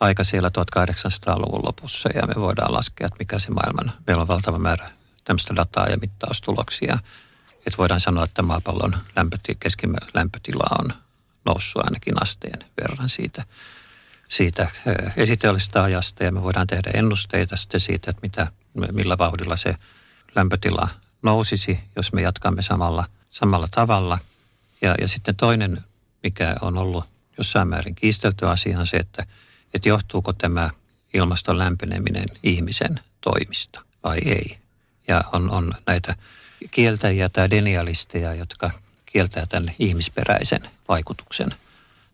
aika 0.00 0.24
siellä 0.24 0.50
1800-luvun 0.58 1.66
lopussa 1.66 2.08
ja 2.14 2.26
me 2.26 2.34
voidaan 2.36 2.72
laskea, 2.72 3.06
että 3.06 3.18
mikä 3.18 3.38
se 3.38 3.50
maailman, 3.50 3.92
meillä 4.06 4.20
on 4.20 4.28
valtava 4.28 4.58
määrä 4.58 4.90
tämmöistä 5.28 5.56
dataa 5.56 5.88
ja 5.88 5.96
mittaustuloksia. 5.96 6.98
Että 7.52 7.78
voidaan 7.78 8.00
sanoa, 8.00 8.24
että 8.24 8.42
maapallon 8.42 8.96
lämpöti, 9.16 9.56
keskimäärin 9.60 10.10
lämpötila 10.14 10.76
on 10.78 10.92
noussut 11.44 11.84
ainakin 11.84 12.22
asteen 12.22 12.64
verran 12.80 13.08
siitä, 13.08 13.44
siitä 14.28 14.62
eh, 14.62 15.12
esiteollisesta 15.16 15.82
ajasta 15.82 16.24
ja 16.24 16.32
me 16.32 16.42
voidaan 16.42 16.66
tehdä 16.66 16.90
ennusteita 16.94 17.56
sitten 17.56 17.80
siitä, 17.80 18.10
että 18.10 18.22
mitä, 18.22 18.52
millä 18.92 19.18
vauhdilla 19.18 19.56
se 19.56 19.74
lämpötila 20.34 20.88
nousisi, 21.22 21.80
jos 21.96 22.12
me 22.12 22.22
jatkamme 22.22 22.62
samalla, 22.62 23.04
samalla 23.30 23.68
tavalla. 23.70 24.18
Ja, 24.80 24.94
ja 25.00 25.08
sitten 25.08 25.36
toinen, 25.36 25.84
mikä 26.22 26.56
on 26.60 26.78
ollut 26.78 27.04
jossain 27.38 27.68
määrin 27.68 27.94
kiistelty 27.94 28.46
asia 28.46 28.78
on 28.78 28.86
se, 28.86 28.96
että, 28.96 29.26
että 29.74 29.88
johtuuko 29.88 30.32
tämä 30.32 30.70
ilmaston 31.14 31.58
lämpeneminen 31.58 32.28
ihmisen 32.42 33.00
toimista 33.20 33.80
vai 34.04 34.18
ei. 34.24 34.67
Ja 35.08 35.24
on, 35.32 35.50
on 35.50 35.74
näitä 35.86 36.14
kieltäjiä 36.70 37.28
tai 37.28 37.50
denialisteja, 37.50 38.34
jotka 38.34 38.70
kieltää 39.06 39.46
tämän 39.46 39.74
ihmisperäisen 39.78 40.70
vaikutuksen 40.88 41.54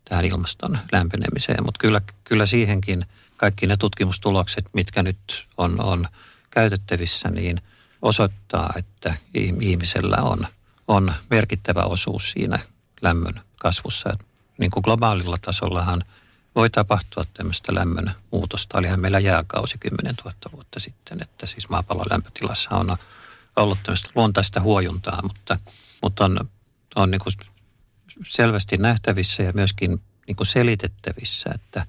tähän 0.05 0.25
ilmaston 0.25 0.79
lämpenemiseen. 0.93 1.65
Mutta 1.65 1.79
kyllä, 1.79 2.01
kyllä 2.25 2.47
siihenkin 2.47 3.07
kaikki 3.37 3.67
ne 3.67 3.77
tutkimustulokset, 3.77 4.71
mitkä 4.73 5.03
nyt 5.03 5.47
on, 5.57 5.81
on 5.81 6.09
käytettävissä, 6.51 7.31
niin 7.31 7.61
osoittaa, 8.03 8.73
että 8.77 9.15
ihmisellä 9.61 10.17
on, 10.17 10.47
on 10.89 11.15
merkittävä 11.31 11.83
osuus 11.83 12.31
siinä 12.31 12.59
lämmön 13.03 13.41
kasvussa. 13.61 14.11
Et 14.13 14.27
niin 14.61 14.71
kuin 14.71 14.83
globaalilla 14.83 15.37
tasollahan 15.43 16.03
voi 16.55 16.71
tapahtua 16.71 17.25
tämmöistä 17.35 17.75
lämmön 17.75 18.13
muutosta. 18.31 18.79
Olihan 18.79 19.01
meillä 19.01 19.19
jääkausi 19.19 19.79
10 19.79 20.15
000 20.25 20.37
vuotta 20.53 20.81
sitten, 20.81 21.23
että 21.23 21.47
siis 21.47 21.69
maapallon 21.69 22.07
lämpötilassa 22.11 22.71
on 22.71 22.97
ollut 23.57 23.79
tämmöistä 23.83 24.11
luontaista 24.15 24.61
huojuntaa, 24.61 25.23
mutta, 25.23 25.59
mutta 26.03 26.25
on, 26.25 26.39
on 26.95 27.11
niin 27.11 27.21
kuin 27.21 27.35
selvästi 28.27 28.77
nähtävissä 28.77 29.43
ja 29.43 29.53
myöskin 29.55 30.03
niin 30.27 30.37
kuin 30.37 30.47
selitettävissä, 30.47 31.51
että 31.55 31.87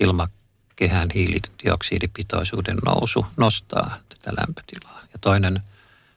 ilmakehän 0.00 1.08
hiilidioksidipitoisuuden 1.14 2.76
nousu 2.76 3.26
nostaa 3.36 3.96
tätä 4.08 4.36
lämpötilaa. 4.40 5.00
Ja 5.12 5.18
toinen, 5.20 5.62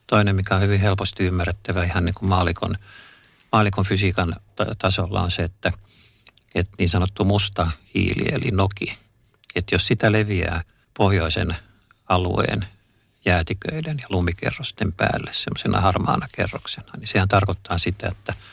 toinen 0.08 0.36
mikä 0.36 0.56
on 0.56 0.62
hyvin 0.62 0.80
helposti 0.80 1.24
ymmärrettävä 1.24 1.84
ihan 1.84 2.06
niin 2.06 2.14
kuin 2.14 2.30
maalikon, 2.30 2.76
maalikon 3.52 3.86
fysiikan 3.86 4.36
tasolla 4.78 5.22
on 5.22 5.32
se, 5.32 5.44
että, 5.44 5.72
että 6.56 6.72
niin 6.78 6.90
sanottu 6.90 7.24
musta 7.24 7.72
hiili 7.94 8.26
eli 8.32 8.52
noki, 8.52 8.98
että 9.56 9.76
jos 9.76 9.88
sitä 9.88 10.12
leviää 10.12 10.62
pohjoisen 10.98 11.56
alueen 12.10 12.68
jäätiköiden 13.26 13.98
ja 14.02 14.08
lumikerrosten 14.10 14.94
päälle 14.94 15.34
semmoisena 15.34 15.82
harmaana 15.82 16.28
kerroksena, 16.36 16.92
niin 16.98 17.08
sehän 17.08 17.28
tarkoittaa 17.28 17.78
sitä, 17.78 18.08
että– 18.08 18.34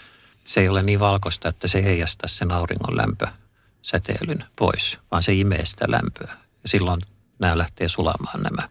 se 0.49 0.61
ei 0.61 0.69
ole 0.69 0.83
niin 0.83 1.00
valkoista, 1.00 1.49
että 1.49 1.69
se 1.69 1.85
heijastaa 1.85 2.28
sen 2.28 2.52
auringon 2.52 2.97
lämpösäteilyn 2.97 4.45
pois, 4.57 4.99
vaan 5.11 5.23
se 5.23 5.35
imee 5.35 5.67
sitä 5.67 5.85
lämpöä. 5.88 6.37
Ja 6.62 6.69
silloin 6.69 7.00
nämä 7.38 7.59
lähtee 7.59 7.88
sulamaan 7.88 8.43
nämä, 8.43 8.69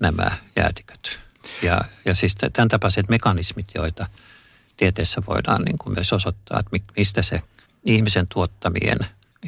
nämä 0.00 0.30
jäätiköt. 0.56 1.20
Ja, 1.62 1.80
ja 2.04 2.14
siis 2.14 2.34
tämän 2.52 2.68
tapaiset 2.68 3.08
mekanismit, 3.08 3.66
joita 3.74 4.06
tieteessä 4.76 5.22
voidaan 5.26 5.62
niin 5.62 5.78
kuin 5.78 5.94
myös 5.94 6.12
osoittaa, 6.12 6.60
että 6.60 6.78
mistä 6.96 7.22
se 7.22 7.40
ihmisen 7.84 8.26
tuottamien 8.28 8.98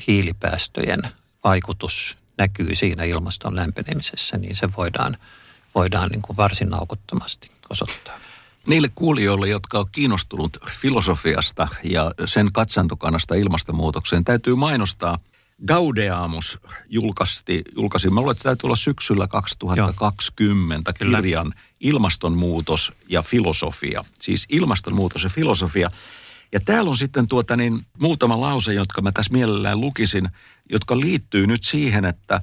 hiilipäästöjen 0.06 1.00
vaikutus 1.44 2.18
näkyy 2.38 2.74
siinä 2.74 3.04
ilmaston 3.04 3.56
lämpenemisessä, 3.56 4.36
niin 4.38 4.56
se 4.56 4.68
voidaan, 4.76 5.16
voidaan 5.74 6.10
niin 6.10 6.22
kuin 6.22 6.36
varsin 6.36 6.74
aukottomasti 6.74 7.48
osoittaa. 7.70 8.18
Niille 8.66 8.90
kuulijoille, 8.94 9.48
jotka 9.48 9.78
on 9.78 9.86
kiinnostunut 9.92 10.58
filosofiasta 10.70 11.68
ja 11.82 12.12
sen 12.26 12.52
katsantokannasta 12.52 13.34
ilmastonmuutokseen, 13.34 14.24
täytyy 14.24 14.54
mainostaa 14.54 15.18
Gaudeamus 15.66 16.58
julkaisti, 16.88 17.62
julkaisi, 17.76 18.10
mä 18.10 18.20
luulen, 18.20 18.32
että 18.32 18.42
täytyy 18.42 18.68
olla 18.68 18.76
syksyllä 18.76 19.26
2020 19.26 20.92
Joo. 21.00 21.10
kirjan 21.10 21.54
Ilmastonmuutos 21.80 22.92
ja 23.08 23.22
filosofia. 23.22 24.04
Siis 24.20 24.46
ilmastonmuutos 24.48 25.24
ja 25.24 25.30
filosofia. 25.30 25.90
Ja 26.54 26.60
täällä 26.64 26.90
on 26.90 26.96
sitten 26.96 27.28
tuota 27.28 27.56
niin, 27.56 27.86
muutama 27.98 28.40
lause, 28.40 28.74
jotka 28.74 29.02
mä 29.02 29.12
tässä 29.12 29.32
mielellään 29.32 29.80
lukisin, 29.80 30.28
jotka 30.70 31.00
liittyy 31.00 31.46
nyt 31.46 31.64
siihen, 31.64 32.04
että 32.04 32.40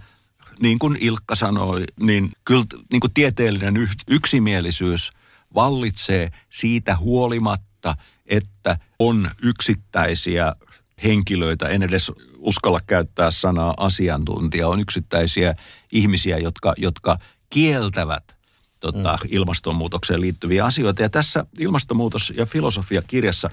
niin 0.59 0.79
kuin 0.79 0.97
Ilkka 0.99 1.35
sanoi, 1.35 1.83
niin 2.01 2.31
kyllä 2.45 2.65
niin 2.91 2.99
kuin 2.99 3.13
tieteellinen 3.13 3.75
yksimielisyys– 4.07 5.11
vallitsee 5.55 6.31
siitä 6.49 6.97
huolimatta, 6.97 7.95
että 8.25 8.77
on 8.99 9.31
yksittäisiä 9.43 10.55
henkilöitä, 11.03 11.67
en 11.67 11.83
edes 11.83 12.11
uskalla 12.37 12.79
käyttää 12.87 13.31
sanaa 13.31 13.73
asiantuntija, 13.77 14.67
on 14.67 14.79
yksittäisiä 14.79 15.55
ihmisiä, 15.91 16.37
jotka, 16.37 16.73
jotka 16.77 17.17
kieltävät 17.49 18.37
tota, 18.79 19.17
mm. 19.23 19.29
ilmastonmuutokseen 19.31 20.21
liittyviä 20.21 20.65
asioita. 20.65 21.01
Ja 21.01 21.09
tässä 21.09 21.45
ilmastonmuutos- 21.59 22.33
ja 22.35 22.45
filosofia-kirjassa 22.45 23.49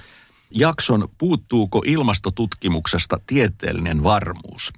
jakson 0.50 1.08
Puuttuuko 1.18 1.82
ilmastotutkimuksesta 1.86 3.20
tieteellinen 3.26 4.02
varmuus? 4.02 4.72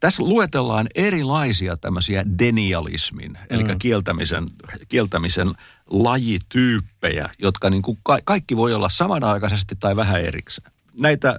Tässä 0.00 0.22
luetellaan 0.22 0.86
erilaisia 0.94 1.76
tämmöisiä 1.76 2.24
denialismin, 2.38 3.38
eli 3.50 3.64
mm. 3.64 3.78
kieltämisen, 3.78 4.50
kieltämisen 4.88 5.52
lajityyppejä, 5.86 7.30
jotka 7.38 7.70
niin 7.70 7.82
kuin 7.82 7.98
ka- 8.02 8.18
kaikki 8.24 8.56
voi 8.56 8.74
olla 8.74 8.88
samanaikaisesti 8.88 9.76
tai 9.80 9.96
vähän 9.96 10.20
erikseen. 10.20 10.72
Näitä 11.00 11.38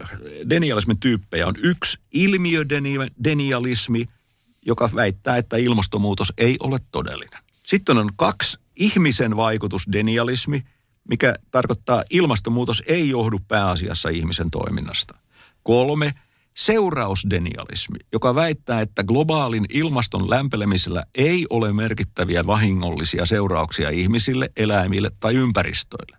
denialismin 0.50 1.00
tyyppejä 1.00 1.48
on 1.48 1.56
yksi 1.64 2.00
ilmiödenialismi, 2.12 4.08
joka 4.66 4.90
väittää, 4.96 5.38
että 5.38 5.58
ilmastonmuutos 5.58 6.34
ei 6.38 6.58
ole 6.60 6.80
todellinen. 6.92 7.40
Sitten 7.64 7.98
on 7.98 8.10
kaksi 8.16 8.58
ihmisen 8.76 9.36
vaikutusdenialismi, 9.36 10.64
mikä 11.10 11.34
tarkoittaa 11.52 12.04
ilmastonmuutos 12.10 12.84
ei 12.88 13.10
johdu 13.10 13.40
pääasiassa 13.48 14.10
ihmisen 14.10 14.52
toiminnasta. 14.52 15.18
Kolme– 15.64 16.14
seurausdenialismi, 16.56 18.00
joka 18.12 18.36
väittää, 18.36 18.82
että 18.82 19.04
globaalin 19.04 19.66
ilmaston 19.70 20.30
lämpelemisellä 20.30 21.04
ei 21.16 21.46
ole 21.50 21.74
merkittäviä 21.74 22.48
vahingollisia 22.48 23.26
seurauksia 23.26 23.90
ihmisille, 23.90 24.50
eläimille 24.58 25.12
tai 25.20 25.36
ympäristöille. 25.36 26.18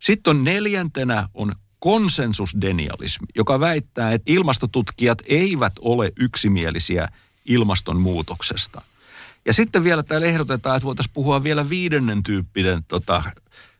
Sitten 0.00 0.30
on 0.30 0.44
neljäntenä 0.44 1.28
on 1.34 1.52
konsensusdenialismi, 1.78 3.26
joka 3.36 3.60
väittää, 3.60 4.12
että 4.12 4.32
ilmastotutkijat 4.32 5.18
eivät 5.26 5.72
ole 5.80 6.12
yksimielisiä 6.20 7.08
ilmastonmuutoksesta. 7.44 8.82
Ja 9.46 9.52
sitten 9.52 9.84
vielä 9.84 10.02
täällä 10.02 10.26
ehdotetaan, 10.26 10.76
että 10.76 10.86
voitaisiin 10.86 11.12
puhua 11.14 11.42
vielä 11.42 11.68
viidennen 11.68 12.22
tyyppinen 12.22 12.84
tota, 12.88 13.22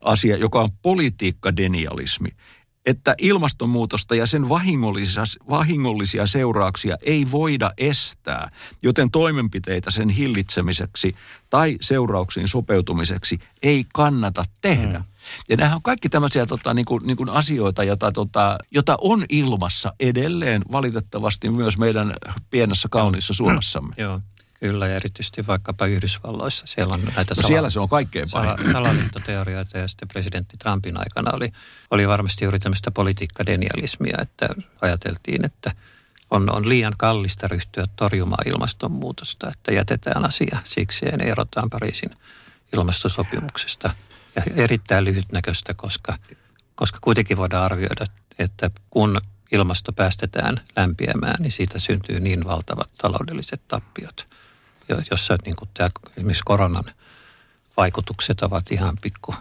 asia, 0.00 0.36
joka 0.36 0.60
on 0.60 0.70
politiikkadenialismi 0.82 2.28
että 2.88 3.14
ilmastonmuutosta 3.18 4.14
ja 4.14 4.26
sen 4.26 4.48
vahingollisia, 4.48 5.22
vahingollisia 5.50 6.26
seurauksia 6.26 6.96
ei 7.02 7.30
voida 7.30 7.70
estää, 7.78 8.50
joten 8.82 9.10
toimenpiteitä 9.10 9.90
sen 9.90 10.08
hillitsemiseksi 10.08 11.14
tai 11.50 11.76
seurauksiin 11.80 12.48
sopeutumiseksi 12.48 13.38
ei 13.62 13.84
kannata 13.94 14.44
tehdä. 14.60 14.98
Mm. 14.98 15.04
Ja 15.48 15.56
nämä 15.56 15.74
on 15.74 15.82
kaikki 15.82 16.08
tämmöisiä 16.08 16.46
tota, 16.46 16.74
niin 16.74 16.84
kuin, 16.84 17.06
niin 17.06 17.16
kuin 17.16 17.28
asioita, 17.28 17.84
jota, 17.84 18.12
tota, 18.12 18.58
jota 18.70 18.96
on 19.00 19.24
ilmassa 19.28 19.92
edelleen 20.00 20.62
valitettavasti 20.72 21.50
myös 21.50 21.78
meidän 21.78 22.14
pienessä 22.50 22.88
kauniissa 22.90 23.34
Suomessamme. 23.34 23.94
Joo. 23.98 24.20
Kyllä, 24.60 24.86
ja 24.88 24.96
erityisesti 24.96 25.46
vaikkapa 25.46 25.86
Yhdysvalloissa. 25.86 26.66
Siellä 26.66 26.94
on 26.94 27.02
näitä 27.16 27.34
no 27.42 27.46
siellä 27.46 27.70
se 27.70 27.80
on 27.80 27.88
kaikkein 27.88 28.28
pahin. 28.32 28.72
salaliittoteorioita, 28.72 29.78
ja 29.78 29.88
sitten 29.88 30.08
presidentti 30.08 30.56
Trumpin 30.56 30.96
aikana 30.96 31.30
oli, 31.34 31.52
oli 31.90 32.08
varmasti 32.08 32.44
juuri 32.44 32.58
tämmöistä 32.58 32.90
politiikkadenialismia, 32.90 34.18
että 34.22 34.48
ajateltiin, 34.80 35.44
että 35.44 35.72
on, 36.30 36.54
on 36.54 36.68
liian 36.68 36.92
kallista 36.98 37.48
ryhtyä 37.48 37.84
torjumaan 37.96 38.48
ilmastonmuutosta, 38.48 39.50
että 39.50 39.72
jätetään 39.72 40.24
asia 40.24 40.58
siksi 40.64 41.06
ja 41.06 41.12
erotaan 41.24 41.70
Pariisin 41.70 42.10
ilmastosopimuksesta. 42.72 43.90
Ja 44.36 44.42
erittäin 44.56 45.04
lyhytnäköistä, 45.04 45.74
koska, 45.74 46.14
koska 46.74 46.98
kuitenkin 47.00 47.36
voidaan 47.36 47.64
arvioida, 47.64 48.04
että 48.38 48.70
kun 48.90 49.20
ilmasto 49.52 49.92
päästetään 49.92 50.60
lämpiämään, 50.76 51.42
niin 51.42 51.52
siitä 51.52 51.78
syntyy 51.78 52.20
niin 52.20 52.44
valtavat 52.44 52.90
taloudelliset 52.98 53.60
tappiot– 53.68 54.26
jossa 55.10 55.38
niin 55.44 55.56
kuin 55.56 55.68
tämä, 55.74 55.90
esimerkiksi 56.16 56.42
koronan 56.44 56.84
vaikutukset 57.76 58.42
ovat 58.42 58.72
ihan 58.72 58.98
pikku, 59.02 59.34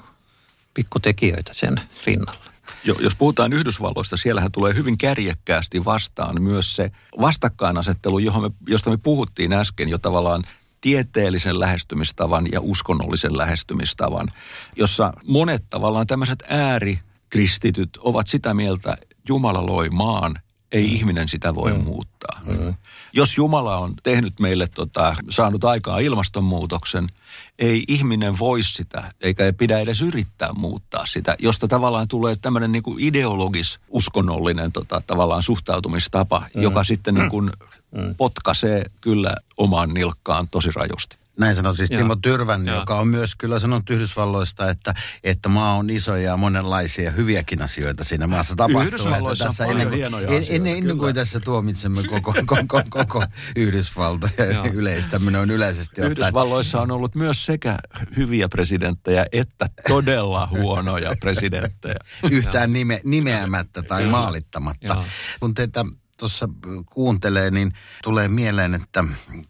pikkutekijöitä 0.73 1.53
sen 1.53 1.81
rinnalla. 2.05 2.45
Jos 2.83 3.15
puhutaan 3.15 3.53
Yhdysvalloista, 3.53 4.17
siellähän 4.17 4.51
tulee 4.51 4.73
hyvin 4.73 4.97
kärjekkäästi 4.97 5.86
vastaan 5.86 6.41
myös 6.41 6.75
se 6.75 6.91
vastakkainasettelu, 7.21 8.19
johon 8.19 8.43
me, 8.43 8.49
josta 8.67 8.89
me 8.89 8.97
puhuttiin 8.97 9.53
äsken 9.53 9.89
jo 9.89 9.97
tavallaan 9.97 10.43
tieteellisen 10.81 11.60
lähestymistavan 11.60 12.51
ja 12.51 12.62
uskonnollisen 12.62 13.38
lähestymistavan, 13.38 14.27
jossa 14.75 15.13
monet 15.23 15.63
tavallaan 15.69 16.07
tämmöiset 16.07 16.43
äärikristityt 16.49 17.89
ovat 17.97 18.27
sitä 18.27 18.53
mieltä, 18.53 18.97
Jumala 19.29 19.65
loi 19.65 19.89
maan, 19.89 20.36
ei 20.71 20.88
mm. 20.88 20.93
ihminen 20.93 21.30
sitä 21.30 21.56
voi 21.56 21.73
mm. 21.73 21.84
muuttaa. 21.84 22.41
Mm. 22.45 22.73
Jos 23.13 23.38
Jumala 23.38 23.77
on 23.77 23.93
tehnyt 24.03 24.39
meille, 24.39 24.67
tota, 24.67 25.15
saanut 25.30 25.63
aikaa 25.63 25.99
ilmastonmuutoksen, 25.99 27.08
ei 27.60 27.84
ihminen 27.88 28.39
voi 28.39 28.63
sitä, 28.63 29.13
eikä 29.21 29.53
pidä 29.53 29.80
edes 29.80 30.01
yrittää 30.01 30.53
muuttaa 30.53 31.06
sitä, 31.06 31.36
josta 31.39 31.67
tavallaan 31.67 32.08
tulee 32.08 32.36
tämmöinen 32.36 32.71
niin 32.71 32.84
kuin 32.84 32.99
ideologis, 32.99 33.80
uskonnollinen 33.89 34.71
tota, 34.71 35.01
tavallaan 35.08 35.43
suhtautumistapa, 35.43 36.39
mm. 36.56 36.62
joka 36.62 36.84
sitten 36.84 37.13
niin 37.15 37.30
kuin 37.30 37.51
mm. 37.91 38.15
potkaisee 38.15 38.86
kyllä 39.01 39.36
omaan 39.58 39.93
nilkkaan 39.93 40.47
tosi 40.51 40.69
rajusti. 40.75 41.17
Näin 41.39 41.56
sanoi 41.56 41.76
siis. 41.76 41.89
Timo 41.89 42.15
Tyrvän, 42.15 42.67
Joo. 42.67 42.80
joka 42.80 43.00
on 43.00 43.08
myös 43.08 43.36
kyllä 43.36 43.60
sanonut 43.60 43.89
Yhdysvalloista, 43.89 44.69
että, 44.69 44.93
että 45.23 45.50
maa 45.50 45.76
on 45.76 45.89
iso 45.89 46.15
ja 46.15 46.38
monenlaisia 46.38 47.12
hyviäkin 47.12 47.62
asioita 47.62 48.04
siinä 48.04 48.28
maassa 48.28 48.56
tapahtuu. 48.56 48.88
Yhdysvalloissa 48.88 49.50
Että 49.50 49.63
on 49.63 49.71
ennen 49.71 49.88
kuin, 49.88 49.97
hienoja 49.97 50.28
en, 50.28 50.38
asioita, 50.38 50.54
ennen, 50.54 50.78
ennen 50.78 50.97
kuin 50.97 51.15
tässä 51.15 51.39
tuomitsemme 51.39 52.04
koko, 52.13 52.34
koko, 52.45 52.82
koko 52.89 53.26
Yhdysvaltoja 53.56 54.54
Joo. 54.54 54.65
yleistäminen 54.73 55.41
on 55.41 55.52
yleisesti 55.52 56.02
ottaen. 56.02 56.12
Yhdysvalloissa 56.12 56.82
on 56.82 56.91
ollut 56.91 57.15
myös 57.15 57.45
sekä 57.45 57.78
hyviä 58.17 58.47
presidenttejä 58.47 59.26
että 59.32 59.65
todella 59.88 60.47
huonoja 60.47 61.12
presidenttejä. 61.19 62.00
yhtään 62.32 62.73
nime, 62.73 63.00
nimeämättä 63.04 63.84
tai 63.84 64.06
maalittamatta. 64.06 64.88
Joo. 64.88 65.04
Kun 65.39 65.54
teitä 65.54 65.86
tuossa 66.17 66.49
kuuntelee, 66.86 67.51
niin 67.51 67.73
tulee 68.03 68.27
mieleen, 68.27 68.73
että 68.73 69.03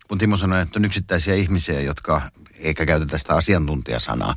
kun 0.07 0.17
Timo 0.17 0.37
sanoi, 0.37 0.61
että 0.61 0.79
on 0.79 0.85
yksittäisiä 0.85 1.35
ihmisiä, 1.35 1.81
jotka, 1.81 2.21
eikä 2.53 2.85
käytetä 2.85 3.17
sitä 3.17 3.35
asiantuntijasanaa, 3.35 4.35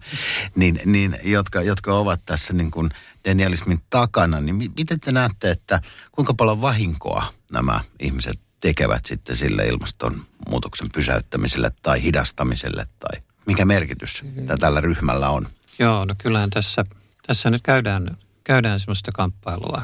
niin, 0.54 0.80
niin 0.84 1.16
jotka, 1.24 1.62
jotka 1.62 1.94
ovat 1.94 2.20
tässä 2.26 2.52
niin 2.52 2.70
kuin 2.70 2.90
denialismin 3.24 3.78
takana, 3.90 4.40
niin 4.40 4.54
mi- 4.54 4.70
miten 4.76 5.00
te 5.00 5.12
näette, 5.12 5.50
että 5.50 5.80
kuinka 6.12 6.34
paljon 6.34 6.60
vahinkoa 6.60 7.32
nämä 7.52 7.80
ihmiset 8.00 8.40
tekevät 8.60 9.06
sitten 9.06 9.36
sille 9.36 9.66
ilmastonmuutoksen 9.66 10.88
pysäyttämiselle 10.94 11.72
tai 11.82 12.02
hidastamiselle 12.02 12.86
tai 12.98 13.22
mikä 13.46 13.64
merkitys 13.64 14.22
tällä 14.60 14.80
ryhmällä 14.80 15.30
on? 15.30 15.46
Joo, 15.78 16.04
no 16.04 16.14
kyllähän 16.18 16.50
tässä, 16.50 16.84
tässä 17.26 17.50
nyt 17.50 17.62
käydään, 17.62 18.16
käydään 18.44 18.80
semmoista 18.80 19.12
kamppailua 19.12 19.82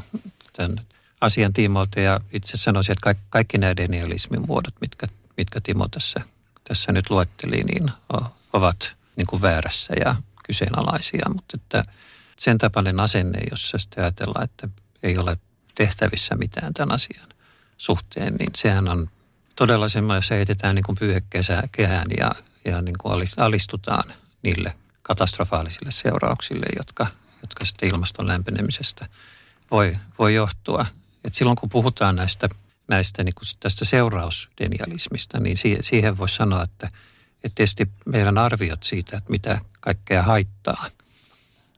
tämän 0.52 0.80
asian 1.20 1.52
tiimoilta 1.52 2.00
ja 2.00 2.20
itse 2.32 2.56
sanoisin, 2.56 2.92
että 2.92 3.02
kaikki, 3.02 3.24
kaikki 3.30 3.58
nämä 3.58 3.76
denialismin 3.76 4.46
muodot, 4.46 4.74
mitkä, 4.80 5.06
mitkä 5.36 5.60
Timo 5.60 5.88
tässä, 5.88 6.20
tässä 6.68 6.92
nyt 6.92 7.10
luetteli, 7.10 7.64
niin 7.64 7.90
ovat 8.52 8.96
niin 9.16 9.26
kuin 9.26 9.42
väärässä 9.42 9.94
ja 10.04 10.16
kyseenalaisia, 10.46 11.24
mutta 11.28 11.56
että 11.56 11.82
sen 12.38 12.58
tapainen 12.58 13.00
asenne, 13.00 13.38
jossa 13.50 13.78
sitten 13.78 14.04
ajatellaan, 14.04 14.44
että 14.44 14.68
ei 15.02 15.18
ole 15.18 15.38
tehtävissä 15.74 16.34
mitään 16.34 16.74
tämän 16.74 16.94
asian 16.94 17.28
suhteen, 17.76 18.34
niin 18.34 18.50
sehän 18.56 18.88
on 18.88 19.10
todella 19.56 19.88
semmoinen, 19.88 20.18
jos 20.18 20.30
heitetään 20.30 20.74
niin 20.74 20.84
kuin 20.84 20.98
pyyhekehään 20.98 22.08
ja, 22.18 22.30
ja 22.64 22.82
niin 22.82 22.98
kuin 22.98 23.12
alis- 23.12 23.42
alistutaan 23.42 24.12
niille 24.42 24.72
katastrofaalisille 25.02 25.90
seurauksille, 25.90 26.66
jotka, 26.78 27.06
jotka 27.42 27.64
sitten 27.64 27.88
ilmaston 27.88 28.28
lämpenemisestä 28.28 29.08
voi, 29.70 29.92
voi 30.18 30.34
johtua. 30.34 30.86
Et 31.26 31.34
silloin 31.34 31.56
kun 31.56 31.68
puhutaan 31.68 32.16
näistä, 32.16 32.48
näistä 32.88 33.22
niin 33.22 33.34
kuin 33.34 33.46
tästä 33.60 33.84
seurausdenialismista, 33.84 35.40
niin 35.40 35.56
siihen, 35.56 35.84
siihen 35.84 36.18
voisi 36.18 36.34
sanoa, 36.34 36.62
että, 36.62 36.86
että 37.44 37.54
tietysti 37.54 37.90
meidän 38.06 38.38
arviot 38.38 38.82
siitä, 38.82 39.16
että 39.16 39.30
mitä 39.30 39.58
kaikkea 39.80 40.22
haittaa 40.22 40.86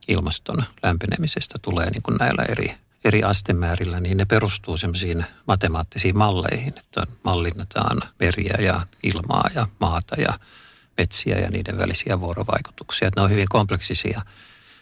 ilmaston 0.09 0.65
lämpenemisestä 0.83 1.59
tulee 1.63 1.91
niin 1.91 2.03
kuin 2.03 2.17
näillä 2.17 2.43
eri, 2.43 2.75
eri 3.05 3.23
astemäärillä, 3.23 4.01
niin 4.01 4.17
ne 4.17 4.25
perustuu 4.25 4.77
semmoisiin 4.77 5.25
matemaattisiin 5.47 6.19
malleihin, 6.19 6.75
että 6.79 7.07
mallinnetaan 7.25 8.03
meriä 8.21 8.55
ja 8.61 8.81
ilmaa 9.03 9.51
ja 9.55 9.67
maata 9.81 10.21
ja 10.21 10.39
metsiä 10.99 11.39
ja 11.39 11.51
niiden 11.51 11.79
välisiä 11.79 12.21
vuorovaikutuksia. 12.21 13.09
Että 13.09 13.21
ne 13.21 13.25
on 13.25 13.31
hyvin 13.31 13.49
kompleksisia 13.49 14.23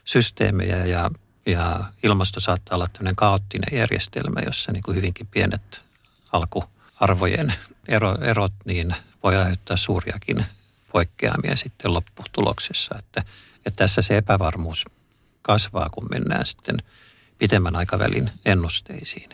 systeemejä 0.04 0.86
ja, 0.86 1.10
ja 1.46 1.84
ilmasto 2.02 2.40
saattaa 2.40 2.74
olla 2.74 2.88
tämmöinen 2.92 3.16
kaoottinen 3.16 3.78
järjestelmä, 3.78 4.40
jossa 4.46 4.72
niin 4.72 4.82
kuin 4.82 4.96
hyvinkin 4.96 5.26
pienet 5.26 5.82
alkuarvojen 6.32 7.54
ero, 7.88 8.14
erot 8.20 8.52
niin 8.64 8.94
voi 9.22 9.36
aiheuttaa 9.36 9.76
suuriakin 9.76 10.46
poikkeamia 10.92 11.56
sitten 11.56 11.94
lopputuloksessa. 11.94 12.94
Että, 12.98 13.24
että 13.56 13.76
tässä 13.76 14.02
se 14.02 14.16
epävarmuus 14.16 14.84
kasvaa, 15.42 15.88
kun 15.90 16.08
mennään 16.10 16.46
sitten 16.46 16.76
pitemmän 17.38 17.76
aikavälin 17.76 18.30
ennusteisiin. 18.44 19.30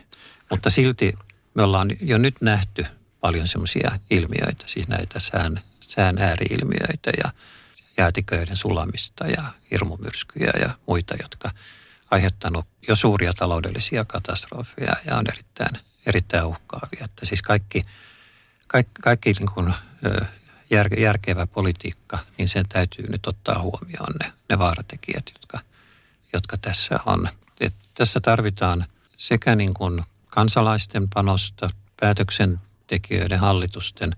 Mutta 0.50 0.70
silti 0.70 1.12
me 1.54 1.62
ollaan 1.62 1.90
jo 2.00 2.18
nyt 2.18 2.34
nähty 2.40 2.86
paljon 3.20 3.48
semmoisia 3.48 3.98
ilmiöitä, 4.10 4.64
siis 4.66 4.88
näitä 4.88 5.20
sään, 5.20 5.60
sään 5.80 6.18
ääriilmiöitä 6.18 7.10
ja 7.24 7.30
jäätiköiden 7.96 8.56
sulamista 8.56 9.26
ja 9.26 9.42
hirmumyrskyjä 9.70 10.52
ja 10.60 10.70
muita, 10.86 11.14
jotka 11.22 11.50
aiheuttanut 12.12 12.66
jo 12.88 12.96
suuria 12.96 13.32
taloudellisia 13.32 14.04
katastrofeja 14.04 14.96
ja 15.06 15.16
on 15.16 15.24
erittäin, 15.28 15.78
erittäin 16.06 16.44
uhkaavia. 16.44 17.04
Että 17.04 17.26
siis 17.26 17.42
kaikki, 17.42 17.82
kaikki, 18.68 19.02
kaikki 19.02 19.32
niin 19.32 19.50
kuin, 19.54 19.74
jär, 20.70 21.00
järkevä 21.00 21.46
politiikka, 21.46 22.18
niin 22.38 22.48
sen 22.48 22.64
täytyy 22.68 23.06
nyt 23.08 23.26
ottaa 23.26 23.58
huomioon 23.58 24.14
ne, 24.22 24.32
ne 24.48 24.58
vaaratekijät, 24.58 25.24
jotka, 25.34 25.58
jotka 26.32 26.56
tässä 26.56 27.00
on. 27.06 27.28
Et 27.60 27.74
tässä 27.94 28.20
tarvitaan 28.20 28.84
sekä 29.16 29.54
niin 29.54 29.74
kuin 29.74 30.02
kansalaisten 30.26 31.08
panosta, 31.14 31.70
päätöksentekijöiden, 32.00 33.38
hallitusten 33.38 34.16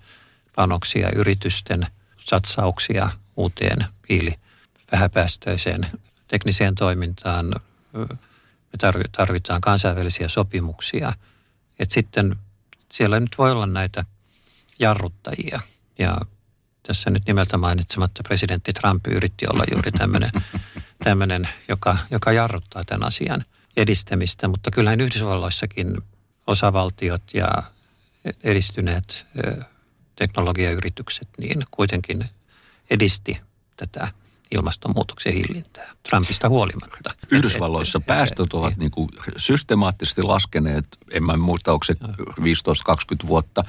panoksia, 0.55 1.11
yritysten 1.17 1.87
satsauksia 2.19 3.11
uuteen 3.37 3.87
hiili 4.09 4.35
vähäpäästöiseen 4.93 5.87
tekniseen 6.29 6.75
toimintaan. 6.75 7.55
Me 7.95 8.79
tarvi- 8.79 9.09
tarvitaan 9.13 9.61
kansainvälisiä 9.61 10.29
sopimuksia. 10.29 11.13
Et 11.79 11.91
sitten 11.91 12.37
siellä 12.93 13.21
nyt 13.21 13.39
voi 13.39 13.53
olla 13.53 13.67
näitä 13.67 14.05
jarruttajia. 14.79 15.61
Ja 15.99 16.17
tässä 16.87 17.11
nyt 17.11 17.27
nimeltä 17.27 17.57
mainitsematta 17.57 18.23
presidentti 18.23 18.73
Trump 18.73 19.07
yritti 19.07 19.47
olla 19.47 19.65
juuri 19.73 19.93
tämmöinen, 19.93 20.31
tämmöinen 21.05 21.49
joka, 21.69 21.99
joka 22.11 22.33
jarruttaa 22.33 22.85
tämän 22.85 23.09
asian 23.09 23.45
edistämistä. 23.77 24.49
Mutta 24.49 24.71
kyllähän 24.71 25.01
Yhdysvalloissakin 25.01 25.97
osavaltiot 26.47 27.23
ja 27.35 27.49
edistyneet 28.45 29.27
teknologiayritykset 30.17 31.29
niin 31.39 31.65
kuitenkin 31.71 32.25
edisti 32.91 33.41
tätä 33.77 34.09
ilmastonmuutoksen 34.55 35.33
hillintää 35.33 35.91
Trumpista 36.09 36.49
huolimatta. 36.49 37.15
Yhdysvalloissa 37.31 37.99
Et- 37.99 38.07
päästöt 38.07 38.47
et- 38.47 38.55
ovat 38.55 38.77
niin 38.77 38.91
kuin 38.91 39.09
systemaattisesti 39.37 40.23
laskeneet, 40.23 40.87
en 41.11 41.25
mä 41.25 41.37
muista, 41.37 41.73
onko 41.73 41.85
se 41.85 41.95
15-20 42.43 43.27
vuotta. 43.27 43.63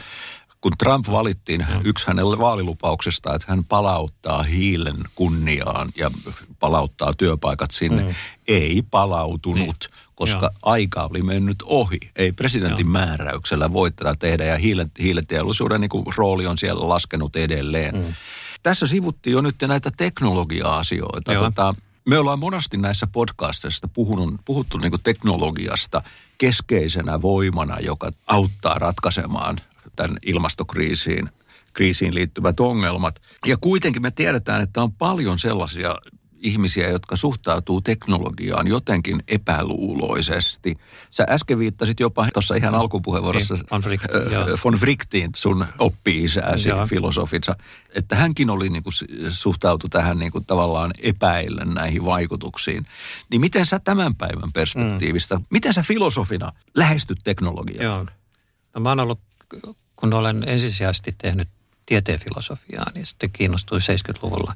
Kun 0.62 0.72
Trump 0.78 1.08
valittiin, 1.12 1.66
yksi 1.84 2.08
hänelle 2.08 2.38
vaalilupauksesta, 2.38 3.34
että 3.36 3.46
hän 3.50 3.64
palauttaa 3.64 4.44
hiilen 4.44 4.98
kunniaan 5.16 5.92
ja 5.98 6.12
palauttaa 6.60 7.14
työpaikat 7.14 7.72
sinne, 7.72 8.04
Mm. 8.04 8.14
ei 8.48 8.82
palautunut, 8.92 9.90
koska 10.16 10.40
Joo. 10.46 10.50
aika 10.62 11.04
oli 11.12 11.22
mennyt 11.22 11.56
ohi. 11.66 11.98
Ei 12.16 12.32
presidentin 12.32 12.86
Joo. 12.86 12.92
määräyksellä 12.92 13.74
voi 13.74 13.92
tätä 13.92 14.16
tehdä 14.20 14.46
ja 14.46 14.58
hiilen, 14.58 14.92
hiileteollisuuden 15.00 15.82
niin 15.82 15.90
kuin 15.90 16.06
rooli 16.18 16.46
on 16.48 16.58
siellä 16.58 16.90
laskenut 16.90 17.36
edelleen. 17.36 17.96
Mm. 17.96 18.14
Tässä 18.66 18.88
sivuttiin 18.88 19.32
jo 19.32 19.42
nyt 19.42 19.56
näitä 19.68 19.92
teknologia-asioita. 19.98 21.34
Joo. 21.34 21.44
Tota, 21.44 21.76
me 22.06 22.18
ollaan 22.18 22.40
monasti 22.40 22.78
näissä 22.78 23.08
podcasteissa 23.08 23.88
puhunut, 23.88 24.42
puhuttu 24.46 24.78
niin 24.78 24.92
teknologiasta 25.04 26.02
keskeisenä 26.38 27.22
voimana, 27.22 27.80
joka 27.80 28.12
auttaa 28.28 28.80
ratkaisemaan 28.80 29.58
tämän 29.96 30.18
ilmastokriisiin 30.26 31.30
kriisiin 31.74 32.16
liittyvät 32.16 32.60
ongelmat. 32.60 33.22
Ja 33.46 33.58
kuitenkin 33.58 34.02
me 34.02 34.12
tiedetään, 34.12 34.62
että 34.62 34.82
on 34.82 34.94
paljon 34.94 35.40
sellaisia 35.40 35.96
ihmisiä, 36.46 36.90
jotka 36.90 37.16
suhtautuu 37.16 37.82
teknologiaan 37.82 38.68
jotenkin 38.68 39.24
epäluuloisesti. 39.28 40.78
Sä 41.12 41.26
äsken 41.30 41.60
viittasit 41.60 42.00
jopa 42.00 42.28
tuossa 42.34 42.56
ihan 42.56 42.76
alkupuheenvuorossa 42.76 43.54
Niin, 43.54 43.66
von 43.72 43.84
ö, 44.14 44.34
joo. 44.34 44.58
von 44.64 44.80
Wrichtiin, 44.82 45.32
sun 45.36 45.66
oppi-isääsi, 45.80 46.70
Joo. 46.70 46.88
filosofinsa, 46.88 47.56
että 47.96 48.16
hänkin 48.16 48.50
oli 48.50 48.70
niin 48.70 48.84
kuin, 48.84 48.94
suhtautu 49.30 49.88
tähän 49.90 50.20
niin 50.20 50.32
kuin, 50.32 50.46
tavallaan 50.46 50.92
epäillen 51.02 51.74
näihin 51.74 52.06
vaikutuksiin. 52.06 52.86
Niin 53.30 53.42
miten 53.42 53.66
sä 53.66 53.80
tämän 53.80 54.16
päivän 54.16 54.52
perspektiivistä, 54.52 55.36
mm. 55.36 55.46
miten 55.50 55.74
sä 55.74 55.82
filosofina 55.82 56.52
lähestyt 56.76 57.20
teknologiaa? 57.24 57.84
Joo. 57.84 58.06
No 58.76 58.82
mä 58.82 58.90
oon 58.90 59.00
ollut, 59.00 59.20
kun 59.96 60.14
olen 60.14 60.44
ensisijaisesti 60.48 61.16
tehnyt 61.18 61.48
tieteen 61.86 62.20
filosofiaa, 62.20 62.86
niin 62.94 63.06
sitten 63.06 63.32
kiinnostuin 63.32 63.82
70-luvulla 63.82 64.54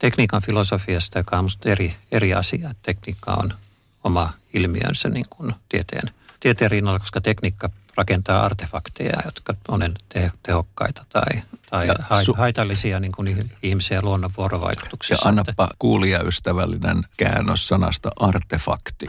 tekniikan 0.00 0.42
filosofiasta, 0.42 1.18
joka 1.18 1.38
on 1.38 1.44
musta 1.44 1.68
eri, 1.68 1.96
eri 2.12 2.34
asia. 2.34 2.70
Tekniikka 2.82 3.32
on 3.32 3.54
oma 4.04 4.32
ilmiönsä 4.54 5.08
niin 5.08 5.26
kuin 5.30 5.54
tieteen, 5.68 6.10
tieteen 6.40 6.70
rinnalla, 6.70 6.98
koska 6.98 7.20
tekniikka 7.20 7.70
rakentaa 7.96 8.44
artefakteja, 8.44 9.22
jotka 9.24 9.54
on 9.68 9.94
te, 10.08 10.32
tehokkaita 10.42 11.04
tai, 11.08 11.42
tai 11.70 11.86
Ja 11.86 11.94
su- 11.94 12.36
haitallisia 12.36 13.00
niin 13.00 13.12
kuin 13.12 13.50
ihmisen 13.62 13.94
ja 13.94 14.02
luonnon 14.02 14.30
Ja 14.30 14.34
vuorovaikutuksessa. 14.36 15.28
annappa 15.28 15.68
kuulijaystävällinen 15.78 17.02
käännös 17.16 17.66
sanasta 17.68 18.10
artefakti. 18.16 19.06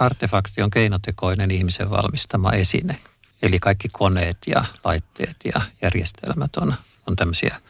Artefakti 0.00 0.62
on 0.62 0.70
keinotekoinen 0.70 1.50
ihmisen 1.50 1.90
valmistama 1.90 2.52
esine. 2.52 2.98
Eli 3.42 3.58
kaikki 3.58 3.88
koneet 3.92 4.36
ja 4.46 4.64
laitteet 4.84 5.36
ja 5.54 5.60
järjestelmät 5.82 6.56
on, 6.56 6.74
on 7.06 7.16
tämmöisiä 7.16 7.60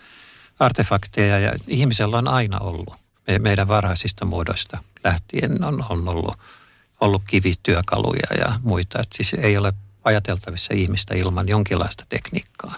artefakteja 0.65 1.39
ja 1.39 1.53
ihmisellä 1.69 2.19
on 2.19 2.29
aina 2.29 2.59
ollut. 2.59 2.95
Me, 3.27 3.39
meidän 3.39 3.69
varhaisista 3.69 4.25
muodoista 4.25 4.85
lähtien 5.05 5.65
on, 5.65 5.85
on 5.89 6.09
ollut, 6.09 6.39
ollut 7.01 7.23
kivityökaluja 7.27 8.27
ja 8.39 8.53
muita. 8.63 9.01
Et 9.01 9.13
siis 9.13 9.35
ei 9.35 9.57
ole 9.57 9.73
ajateltavissa 10.05 10.75
ihmistä 10.75 11.15
ilman 11.15 11.49
jonkinlaista 11.49 12.07
tekniikkaa. 12.09 12.77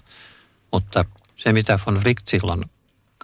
Mutta 0.72 1.04
se, 1.36 1.52
mitä 1.52 1.78
von 1.86 2.00
Wright 2.00 2.28
silloin 2.28 2.64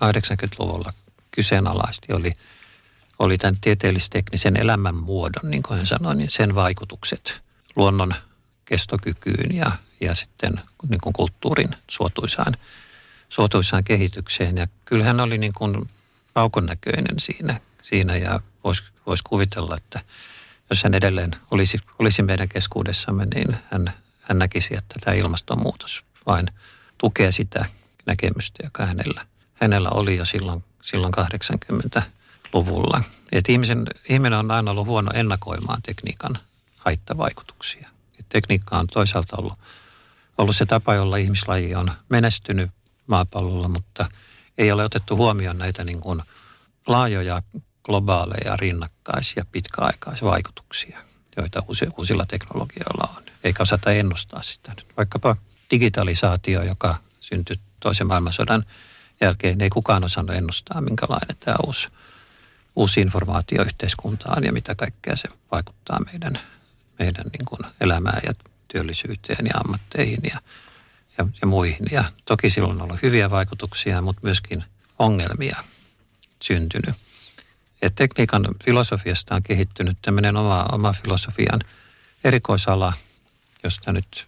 80-luvulla 0.05 0.93
kyseenalaisti, 1.31 2.13
oli, 2.13 2.33
oli 3.19 3.39
tämän 3.39 3.61
tieteellisteknisen 3.61 4.57
elämänmuodon, 4.57 5.51
niin 5.51 5.63
kuin 5.63 5.77
hän 5.77 5.87
sanoi, 5.87 6.17
niin 6.17 6.31
sen 6.31 6.55
vaikutukset 6.55 7.43
luonnon 7.77 8.15
kestokykyyn 8.65 9.57
ja, 9.57 9.71
ja 10.01 10.15
sitten 10.15 10.61
niin 10.89 11.01
kuin 11.01 11.13
kulttuurin 11.13 11.77
suotuisaan, 11.89 12.57
suotuisaan 13.33 13.85
kehitykseen. 13.85 14.57
Ja 14.57 14.67
kyllähän 14.85 15.21
oli 15.21 15.39
niin 15.39 15.53
kuin 15.53 15.91
aukon 16.35 16.67
näköinen 16.67 17.19
siinä, 17.19 17.61
siinä 17.83 18.17
ja 18.17 18.41
voisi 18.65 18.83
vois 19.07 19.23
kuvitella, 19.23 19.77
että 19.77 20.01
jos 20.71 20.83
hän 20.83 20.95
edelleen 20.95 21.31
olisi, 21.51 21.79
olisi 21.99 22.23
meidän 22.23 22.49
keskuudessamme, 22.49 23.27
niin 23.27 23.57
hän, 23.71 23.93
hän 24.21 24.39
näkisi, 24.39 24.77
että 24.77 24.95
tämä 25.01 25.15
ilmastonmuutos 25.15 26.05
vain 26.27 26.47
tukee 26.99 27.33
sitä 27.33 27.65
näkemystä, 28.07 28.63
joka 28.63 28.87
hänellä, 28.87 29.27
hänellä 29.55 29.91
oli 29.91 30.17
jo 30.17 30.25
silloin, 30.25 30.65
silloin 30.83 31.13
80-luvulla. 31.15 33.01
että 33.33 33.53
ihmisen, 33.53 33.87
ihminen 34.09 34.39
on 34.39 34.51
aina 34.51 34.71
ollut 34.71 34.87
huono 34.87 35.11
ennakoimaan 35.15 35.83
tekniikan 35.83 36.39
haittavaikutuksia. 36.77 37.89
Et 38.21 38.27
tekniikka 38.29 38.79
on 38.79 38.87
toisaalta 38.87 39.37
ollut, 39.39 39.59
ollut 40.39 40.57
se 40.57 40.67
tapa, 40.67 40.95
jolla 40.95 41.17
ihmislaji 41.17 41.75
on 41.75 41.93
menestynyt 42.09 42.71
maapallolla, 43.07 43.69
mutta 43.69 44.09
ei 44.59 44.73
ole 44.73 44.85
otettu 44.85 45.17
huomioon 45.17 45.59
näitä 45.59 45.85
niin 45.85 46.01
kuin 46.01 46.23
laajoja 46.87 47.43
globaaleja 47.85 48.57
rinnakkaisia 48.57 49.47
pitkäaikaisvaikutuksia, 49.53 50.99
joita 51.37 51.63
uusilla 51.99 52.27
teknologioilla 52.27 53.15
on. 53.17 53.23
Eikä 53.45 53.63
osata 53.63 53.91
ennustaa 53.91 54.43
sitä 54.43 54.71
nyt. 54.71 54.87
Vaikkapa 54.97 55.37
digitalisaatio, 55.71 56.63
joka 56.63 56.97
syntyi 57.21 57.57
toisen 57.81 58.07
maailmansodan 58.07 58.63
jälkeen, 59.21 59.61
ei 59.61 59.71
kukaan 59.71 60.05
osannut 60.05 60.37
ennustaa, 60.37 60.81
minkälainen 60.81 61.37
tämä 61.41 61.57
uusi, 61.67 61.89
uusi 62.77 63.01
informaatio 63.01 63.63
yhteiskuntaan 63.63 64.45
ja 64.45 64.53
mitä 64.53 64.75
kaikkea 64.75 65.17
se 65.17 65.29
vaikuttaa 65.53 66.01
meidän, 66.13 66.39
meidän 66.99 67.25
niin 67.33 67.47
kuin 67.47 67.61
elämään 67.81 68.21
ja 68.27 68.33
työllisyyteen 68.69 69.47
ja 69.47 69.61
ammatteihin 69.65 70.21
ja, 70.23 70.39
ja, 71.19 71.27
ja 71.41 71.47
muihin. 71.47 71.87
Ja 71.91 72.05
toki 72.25 72.51
silloin 72.51 72.77
on 72.77 72.83
ollut 72.83 73.03
hyviä 73.03 73.31
vaikutuksia, 73.31 74.03
mutta 74.03 74.21
myöskin 74.25 74.65
ongelmia 74.99 75.57
syntynyt. 76.43 76.95
Et 77.83 77.95
tekniikan 77.95 78.47
filosofiasta 78.65 79.35
on 79.35 79.43
kehittynyt 79.43 79.99
tämmöinen 80.03 80.37
oma, 80.37 80.67
oma 80.73 80.93
filosofian 80.93 81.61
erikoisala, 82.25 82.93
josta 83.65 83.93
nyt 83.93 84.27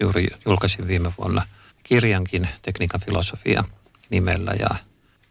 juuri 0.00 0.28
julkaisin 0.46 0.88
viime 0.88 1.12
vuonna 1.18 1.46
kirjankin 1.82 2.48
tekniikan 2.62 3.00
filosofia 3.00 3.64
nimellä. 4.10 4.52
Ja 4.58 4.68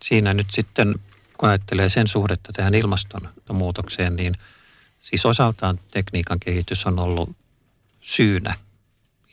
siinä 0.04 0.34
nyt 0.34 0.52
sitten, 0.52 0.96
kun 1.38 1.50
ajattelee 1.50 1.90
sen 1.90 2.08
suhdetta 2.08 2.54
tähän 2.54 2.76
ilmastonmuutokseen, 2.76 4.16
niin 4.16 4.36
siis 5.02 5.26
osaltaan 5.26 5.80
tekniikan 5.92 6.40
kehitys 6.40 6.86
on 6.86 7.00
ollut 7.00 7.36
syynä 8.02 8.56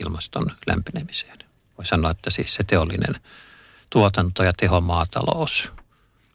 ilmaston 0.01 0.51
lämpenemiseen. 0.67 1.39
Voi 1.79 1.87
sanoa, 1.87 2.11
että 2.11 2.31
siis 2.31 2.55
se 2.55 2.65
teollinen 2.65 3.21
tuotanto 3.91 4.45
ja 4.45 4.53
tehomaatalous, 4.53 5.71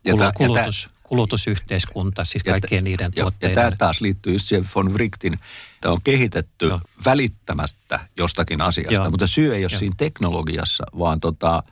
ja 0.03 0.31
kulutus, 0.35 0.89
kulutusyhteiskunta, 1.03 2.25
siis 2.25 2.43
kaikkien 2.43 2.79
ja, 2.79 2.83
niiden 2.83 3.11
tuotteiden. 3.11 3.55
Ja 3.55 3.63
tämä 3.63 3.77
taas 3.77 4.01
liittyy 4.01 4.39
siihen 4.39 4.69
von 4.75 4.93
Wrichtin, 4.93 5.39
tämä 5.81 5.91
on 5.91 6.01
kehitetty 6.03 6.67
Joo. 6.67 6.81
välittämästä 7.05 7.99
jostakin 8.17 8.61
asiasta, 8.61 8.93
Joo. 8.93 9.09
mutta 9.09 9.27
syy 9.27 9.55
ei 9.55 9.63
ole 9.63 9.71
Joo. 9.71 9.79
siinä 9.79 9.95
teknologiassa, 9.97 10.83
vaan 10.99 11.19
tota... 11.19 11.63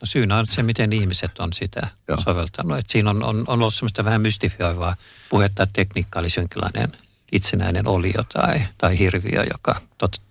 No 0.00 0.06
syynä 0.06 0.38
on 0.38 0.46
se, 0.46 0.62
miten 0.62 0.92
ihmiset 0.92 1.38
on 1.38 1.52
sitä 1.52 1.88
Joo. 2.08 2.20
soveltanut. 2.20 2.78
Et 2.78 2.90
siinä 2.90 3.10
on, 3.10 3.22
on, 3.22 3.44
on 3.46 3.60
ollut 3.60 3.74
semmoista 3.74 4.04
vähän 4.04 4.20
mystifioivaa 4.20 4.96
puhetta, 5.30 5.62
että 5.62 5.72
tekniikka 5.72 6.18
olisi 6.18 6.40
jonkinlainen 6.40 6.92
itsenäinen 7.32 7.88
olio 7.88 8.24
tai, 8.32 8.62
tai 8.78 8.98
hirviö, 8.98 9.44
joka 9.50 9.80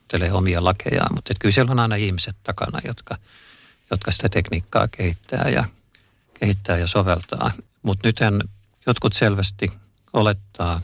tottelee 0.08 0.34
omia 0.34 0.64
lakejaan. 0.64 1.16
Mutta 1.16 1.34
kyllä 1.40 1.54
siellä 1.54 1.72
on 1.72 1.80
aina 1.80 1.96
ihmiset 1.96 2.36
takana, 2.44 2.80
jotka, 2.84 3.18
jotka 3.92 4.12
sitä 4.12 4.30
tekniikkaa 4.30 4.88
kehittää 4.88 5.50
ja, 5.50 5.66
kehittää 6.40 6.78
ja 6.78 6.88
soveltaa. 6.88 7.52
Mutta 7.84 8.08
nythän 8.08 8.42
jotkut 8.86 9.14
selvästi 9.14 9.72
olettaa, 10.14 10.82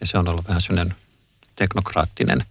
ja 0.00 0.06
se 0.06 0.18
on 0.18 0.28
ollut 0.28 0.48
vähän 0.48 0.62
sellainen 0.62 0.94
teknokraattinen 1.56 2.44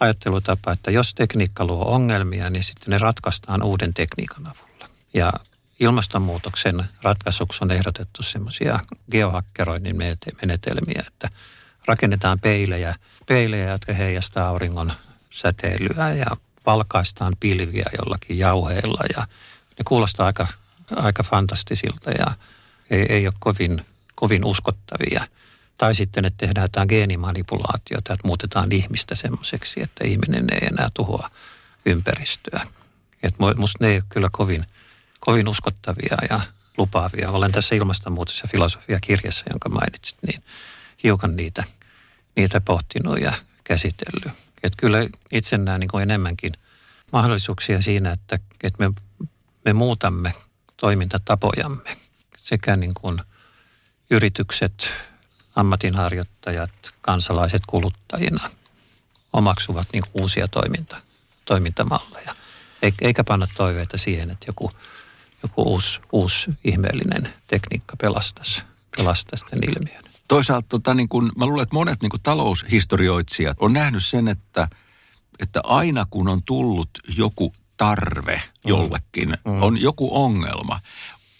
ajattelutapa, 0.00 0.72
että 0.72 0.90
jos 0.90 1.14
tekniikka 1.14 1.64
luo 1.64 1.84
ongelmia, 1.84 2.50
niin 2.50 2.64
sitten 2.64 2.90
ne 2.90 2.98
ratkaistaan 2.98 3.62
uuden 3.62 3.94
tekniikan 3.94 4.46
avulla. 4.46 4.88
Ja 5.14 5.32
ilmastonmuutoksen 5.80 6.84
ratkaisuksi 7.02 7.58
on 7.62 7.70
ehdotettu 7.70 8.22
semmoisia 8.22 8.80
geohakkeroinnin 9.10 9.96
menetelmiä, 10.42 11.04
että 11.06 11.28
rakennetaan 11.86 12.40
peilejä, 12.40 12.94
peilejä, 13.26 13.70
jotka 13.70 13.92
heijastaa 13.92 14.48
auringon 14.48 14.92
säteilyä 15.30 16.14
ja 16.14 16.26
valkaistaan 16.66 17.32
pilviä 17.40 17.90
jollakin 17.98 18.38
jauheilla 18.38 19.04
ja 19.16 19.26
ne 19.78 19.84
kuulostaa 19.84 20.26
aika, 20.26 20.48
aika 20.96 21.22
fantastisilta 21.22 22.10
ja 22.10 22.26
ei, 22.90 23.06
ei 23.12 23.26
ole 23.26 23.34
kovin, 23.38 23.86
kovin 24.14 24.44
uskottavia. 24.44 25.26
Tai 25.78 25.94
sitten, 25.94 26.24
että 26.24 26.46
tehdään 26.46 26.64
jotain 26.64 26.88
geenimanipulaatiota, 26.88 28.12
että 28.12 28.26
muutetaan 28.26 28.72
ihmistä 28.72 29.14
semmoiseksi, 29.14 29.82
että 29.82 30.04
ihminen 30.04 30.46
ei 30.52 30.68
enää 30.72 30.90
tuhoa 30.94 31.30
ympäristöä. 31.86 32.66
Et 33.22 33.34
musta 33.38 33.84
ne 33.84 33.90
ei 33.90 33.96
ole 33.96 34.04
kyllä 34.08 34.28
kovin, 34.32 34.66
kovin 35.20 35.48
uskottavia 35.48 36.16
ja 36.30 36.40
lupaavia. 36.78 37.30
Olen 37.30 37.52
tässä 37.52 37.74
ilmastonmuutos- 37.74 38.40
ja 38.42 38.48
filosofia-kirjassa, 38.48 39.44
jonka 39.50 39.68
mainitsit, 39.68 40.18
niin 40.26 40.42
hiukan 41.02 41.36
niitä, 41.36 41.64
niitä 42.36 42.60
pohtinut 42.60 43.20
ja 43.20 43.32
käsitellyt. 43.64 44.49
Et 44.62 44.72
kyllä 44.76 44.98
itse 45.32 45.58
näen 45.58 45.80
niin 45.80 46.02
enemmänkin 46.02 46.52
mahdollisuuksia 47.12 47.82
siinä, 47.82 48.12
että, 48.12 48.38
että 48.62 48.88
me, 48.88 48.92
me 49.64 49.72
muutamme 49.72 50.32
toimintatapojamme– 50.76 51.96
sekä 52.50 52.76
niin 52.76 52.94
kuin 52.94 53.20
yritykset, 54.10 54.90
ammatinharjoittajat, 55.56 56.70
kansalaiset 57.00 57.62
kuluttajina 57.66 58.50
omaksuvat 59.32 59.88
niin 59.92 60.02
kuin 60.12 60.22
uusia 60.22 60.48
toiminta, 60.48 60.96
toimintamalleja. 61.44 62.34
Eikä 63.00 63.24
panna 63.24 63.46
toiveita 63.56 63.98
siihen, 63.98 64.30
että 64.30 64.46
joku, 64.46 64.70
joku 65.42 65.62
uusi, 65.62 66.00
uusi 66.12 66.50
ihmeellinen 66.64 67.34
tekniikka 67.46 67.96
pelastaisi, 67.96 68.62
pelastaisi 68.96 69.44
tämän 69.44 69.64
ilmiön. 69.70 70.09
Toisaalta 70.30 70.66
tota, 70.68 70.94
niin 70.94 71.08
kun, 71.08 71.32
mä 71.36 71.46
luulen, 71.46 71.62
että 71.62 71.74
monet 71.74 72.02
niin 72.02 72.10
kun 72.10 72.20
taloushistorioitsijat 72.22 73.56
on 73.60 73.72
nähnyt 73.72 74.04
sen, 74.04 74.28
että, 74.28 74.68
että 75.40 75.60
aina 75.64 76.06
kun 76.10 76.28
on 76.28 76.40
tullut 76.46 76.90
joku 77.16 77.52
tarve 77.76 78.42
jollekin, 78.64 79.28
mm. 79.28 79.62
on 79.62 79.80
joku 79.80 80.24
ongelma, 80.24 80.80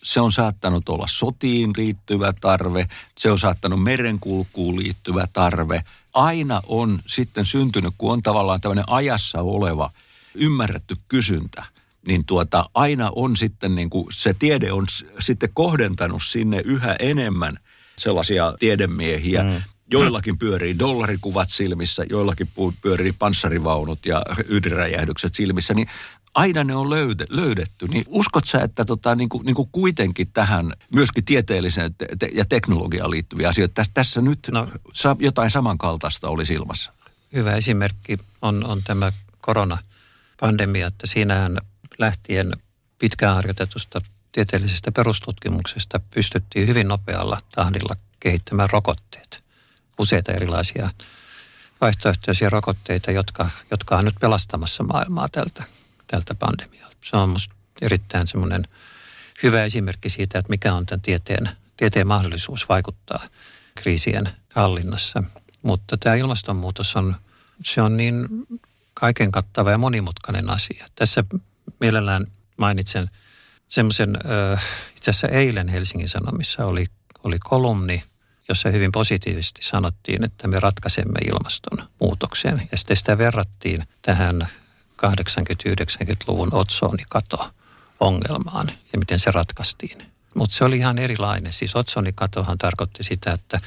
se 0.03 0.21
on 0.21 0.33
saattanut 0.33 0.89
olla 0.89 1.07
sotiin 1.09 1.71
liittyvä 1.77 2.33
tarve, 2.41 2.89
se 3.19 3.31
on 3.31 3.39
saattanut 3.39 3.83
merenkulkuun 3.83 4.77
liittyvä 4.77 5.27
tarve. 5.33 5.85
Aina 6.15 6.63
on 6.67 6.99
sitten 7.07 7.45
syntynyt, 7.45 7.95
kun 7.99 8.13
on 8.13 8.23
tavallaan 8.23 8.61
tämmöinen 8.61 8.89
ajassa 8.89 9.41
oleva 9.41 9.91
ymmärretty 10.35 10.97
kysyntä, 11.09 11.65
niin 12.07 12.25
tuota, 12.25 12.71
aina 12.75 13.13
on 13.17 13.37
sitten 13.37 13.75
niin 13.75 13.91
kuin 13.91 14.07
se 14.13 14.35
tiede 14.35 14.73
on 14.73 14.87
sitten 15.21 15.51
kohdentanut 15.55 16.23
sinne 16.25 16.63
yhä 16.65 16.97
enemmän 16.99 17.59
sellaisia 18.01 18.55
tiedemiehiä, 18.59 19.43
mm. 19.43 19.63
Joillakin 19.93 20.39
pyörii 20.39 20.79
dollarikuvat 20.79 21.51
silmissä, 21.51 22.05
joillakin 22.11 22.49
pyörii 22.83 23.13
panssarivaunut 23.13 24.07
ja 24.07 24.23
ydinräjähdykset 24.49 25.35
silmissä, 25.35 25.75
niin 25.75 25.89
aina 26.35 26.65
ne 26.65 26.75
on 26.75 26.91
löyde, 26.91 27.27
löydetty. 27.29 27.89
Niin 27.89 28.05
uskot 28.09 28.45
sä, 28.47 28.63
että 28.63 28.85
tota, 28.85 29.15
niin 29.15 29.29
kuin, 29.29 29.47
niin 29.47 29.55
kuin 29.55 29.69
kuitenkin 29.73 30.33
tähän 30.33 30.73
myöskin 30.95 31.25
tieteelliseen 31.25 31.95
te- 31.95 32.07
te- 32.19 32.31
ja 32.33 32.45
teknologiaan 32.45 33.11
liittyviä 33.11 33.49
asioita, 33.49 33.75
tässä, 33.75 33.93
tässä 33.95 34.21
nyt 34.21 34.39
no, 34.51 34.69
sa- 34.93 35.17
jotain 35.19 35.51
samankaltaista 35.51 36.29
olisi 36.29 36.55
ilmassa? 36.55 36.93
Hyvä 37.33 37.55
esimerkki 37.55 38.19
on, 38.43 38.67
on 38.67 38.83
tämä 38.85 39.13
koronapandemia, 39.41 40.87
että 40.87 41.07
siinähän 41.07 41.59
lähtien 41.99 42.53
pitkään 42.99 43.35
harjoitetusta 43.35 44.01
tieteellisestä 44.33 44.93
perustutkimuksesta 44.93 46.01
pystyttiin 46.15 46.69
hyvin 46.69 46.89
nopealla 46.89 47.43
tahdilla 47.55 47.97
kehittämään 48.21 48.69
rokotteet. 48.73 49.43
Useita 49.99 50.33
erilaisia 50.33 50.91
vaihtoehtoisia 51.81 52.51
rokotteita, 52.51 53.11
jotka, 53.11 53.51
jotka 53.71 53.97
on 53.97 54.05
nyt 54.05 54.15
pelastamassa 54.21 54.83
maailmaa 54.83 55.29
tältä 55.29 55.65
tältä 56.11 56.35
pandemialta. 56.35 56.97
Se 57.05 57.17
on 57.17 57.29
minusta 57.29 57.55
erittäin 57.81 58.27
semmoinen 58.27 58.63
hyvä 59.43 59.65
esimerkki 59.65 60.11
siitä, 60.11 60.39
että 60.39 60.51
mikä 60.51 60.75
on 60.75 60.87
tämän 60.87 61.03
tieteen, 61.03 61.51
tieteen 61.77 62.07
mahdollisuus 62.07 62.69
vaikuttaa 62.69 63.21
kriisien 63.75 64.29
hallinnassa. 64.55 65.23
Mutta 65.63 65.97
tämä 65.97 66.15
ilmastonmuutos 66.15 66.97
on, 66.97 67.17
se 67.65 67.83
on 67.83 67.97
niin 67.97 68.29
kaiken 68.95 69.33
kattava 69.33 69.71
ja 69.71 69.79
monimutkainen 69.79 70.51
asia. 70.51 70.87
Tässä 70.95 71.25
mielellään 71.81 72.27
mainitsen 72.57 73.11
semmoisen, 73.71 74.19
itse 74.97 75.11
asiassa 75.11 75.29
eilen 75.29 75.69
Helsingin 75.69 76.09
Sanomissa 76.09 76.67
oli, 76.67 76.87
oli 77.25 77.39
kolumni, 77.39 78.03
jossa 78.49 78.71
hyvin 78.71 78.93
positiivisesti 78.93 79.63
sanottiin, 79.63 80.25
että 80.25 80.49
me 80.49 80.61
ratkaisemme 80.61 81.19
ilmastonmuutoksen. 81.19 82.69
Ja 82.73 82.79
sitten 82.79 82.97
sitä 82.97 83.19
verrattiin 83.19 83.83
tähän 84.03 84.49
80-90-luvun 85.07 86.55
otsonikato 86.55 87.51
ongelmaan 88.01 88.71
ja 88.93 88.99
miten 88.99 89.21
se 89.21 89.31
ratkaistiin. 89.31 90.07
Mutta 90.35 90.57
se 90.57 90.65
oli 90.65 90.77
ihan 90.77 90.99
erilainen. 90.99 91.53
Siis 91.53 91.77
otsonikatohan 91.77 92.59
tarkoitti 92.59 93.03
sitä, 93.03 93.33
että 93.33 93.61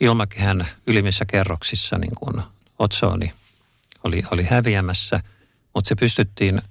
ilmakehän 0.00 0.66
ylimmissä 0.86 1.24
kerroksissa 1.24 1.98
niin 1.98 2.14
kun 2.14 2.42
otsoni 2.78 3.32
oli, 4.04 4.22
oli 4.30 4.44
häviämässä, 4.44 5.20
mutta 5.74 5.88
se 5.88 5.94
pystyttiin 5.94 6.62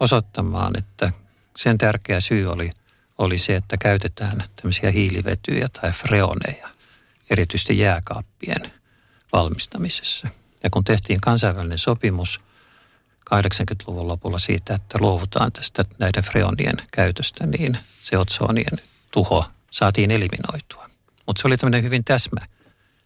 osoittamaan, 0.00 0.78
että 0.78 1.12
sen 1.56 1.78
tärkeä 1.78 2.20
syy 2.20 2.46
oli, 2.46 2.70
oli 3.18 3.38
se, 3.38 3.56
että 3.56 3.76
käytetään 3.76 4.44
tämmöisiä 4.56 4.90
hiilivetyjä 4.90 5.68
tai 5.68 5.92
freoneja, 5.92 6.68
erityisesti 7.30 7.78
jääkaappien 7.78 8.72
valmistamisessa. 9.32 10.28
Ja 10.62 10.70
kun 10.70 10.84
tehtiin 10.84 11.20
kansainvälinen 11.20 11.78
sopimus 11.78 12.40
80-luvun 13.34 14.08
lopulla 14.08 14.38
siitä, 14.38 14.74
että 14.74 14.98
luovutaan 15.00 15.52
tästä 15.52 15.84
näiden 15.98 16.24
freonien 16.24 16.76
käytöstä, 16.92 17.46
niin 17.46 17.78
se 18.02 18.18
otsonien 18.18 18.80
tuho 19.10 19.44
saatiin 19.70 20.10
eliminoitua. 20.10 20.86
Mutta 21.26 21.42
se 21.42 21.48
oli 21.48 21.56
tämmöinen 21.56 21.82
hyvin 21.82 22.04
täsmä, 22.04 22.40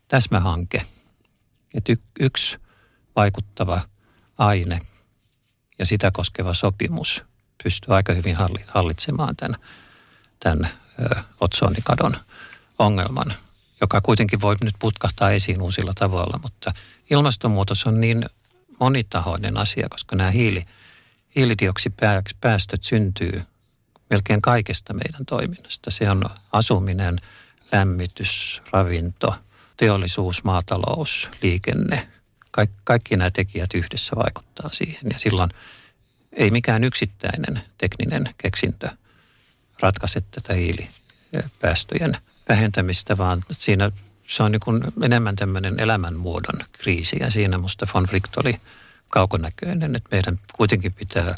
täsmähanke. 0.09 0.83
Että 1.75 1.93
y- 1.93 1.97
yksi 2.21 2.59
vaikuttava 3.17 3.81
aine 4.39 4.79
ja 5.79 5.87
sitä 5.87 6.11
koskeva 6.11 6.55
sopimus 6.55 7.25
pystyy 7.63 7.95
aika 7.95 8.13
hyvin 8.13 8.37
hallitsemaan 8.67 9.37
tämän, 9.37 9.57
tämän 10.41 10.71
otsonikadon 11.41 12.17
ongelman, 12.79 13.35
joka 13.81 14.01
kuitenkin 14.01 14.41
voi 14.41 14.55
nyt 14.61 14.75
putkahtaa 14.79 15.31
esiin 15.31 15.63
uusilla 15.63 15.93
tavoilla, 15.95 16.41
mutta 16.43 16.73
ilmastonmuutos 17.11 17.87
on 17.87 18.01
niin 18.01 18.25
monitahoinen 18.81 19.57
asia, 19.57 19.89
koska 19.91 20.17
nämä 20.17 20.31
hiili, 20.31 20.63
hiilidioksipäästöt 21.37 22.83
syntyy 22.83 23.43
melkein 24.11 24.43
kaikesta 24.43 24.93
meidän 24.93 25.27
toiminnasta. 25.27 25.91
Se 25.91 26.11
on 26.11 26.25
asuminen, 26.53 27.21
lämmitys, 27.73 28.63
ravinto, 28.73 29.35
teollisuus, 29.77 30.45
maatalous, 30.45 31.29
liikenne. 31.43 32.09
Kaik, 32.51 32.71
kaikki 32.85 33.17
nämä 33.17 33.31
tekijät 33.31 33.75
yhdessä 33.75 34.17
vaikuttaa 34.17 34.71
siihen 34.73 35.11
ja 35.13 35.19
silloin 35.19 35.51
ei 36.33 36.51
mikään 36.51 36.85
yksittäinen 36.85 37.63
tekninen 37.79 38.35
keksintö 38.39 38.89
ratkaise 39.81 40.21
tätä 40.21 40.55
hiilipäästöjen 40.55 42.17
vähentämistä, 42.49 43.19
vaan 43.19 43.45
siinä 43.51 43.91
se 44.27 44.43
on 44.43 44.53
niin 44.53 45.05
enemmän 45.05 45.37
tämmöinen 45.37 45.81
elämänmuodon 45.81 46.61
kriisi 46.73 47.17
ja 47.21 47.31
siinä 47.31 47.59
musta 47.59 47.87
von 47.95 48.07
Fricht 48.07 48.37
oli 48.37 48.55
kaukonäköinen, 49.09 49.97
että 49.97 50.09
meidän 50.11 50.39
kuitenkin 50.53 50.93
pitää 50.93 51.35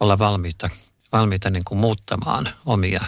olla 0.00 0.18
valmiita, 0.18 0.70
valmiita 1.12 1.50
niin 1.50 1.64
kuin 1.64 1.78
muuttamaan 1.78 2.48
omia 2.66 3.04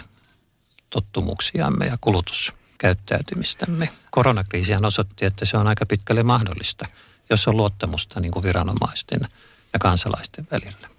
tottumuksiamme 0.89 1.85
ja 1.85 1.97
kulutuskäyttäytymistämme. 2.01 3.89
Koronakriisihän 4.11 4.85
osoitti, 4.85 5.25
että 5.25 5.45
se 5.45 5.57
on 5.57 5.67
aika 5.67 5.85
pitkälle 5.85 6.23
mahdollista, 6.23 6.85
jos 7.29 7.47
on 7.47 7.57
luottamusta 7.57 8.19
niin 8.19 8.31
kuin 8.31 8.43
viranomaisten 8.43 9.19
ja 9.73 9.79
kansalaisten 9.79 10.47
välillä. 10.51 10.90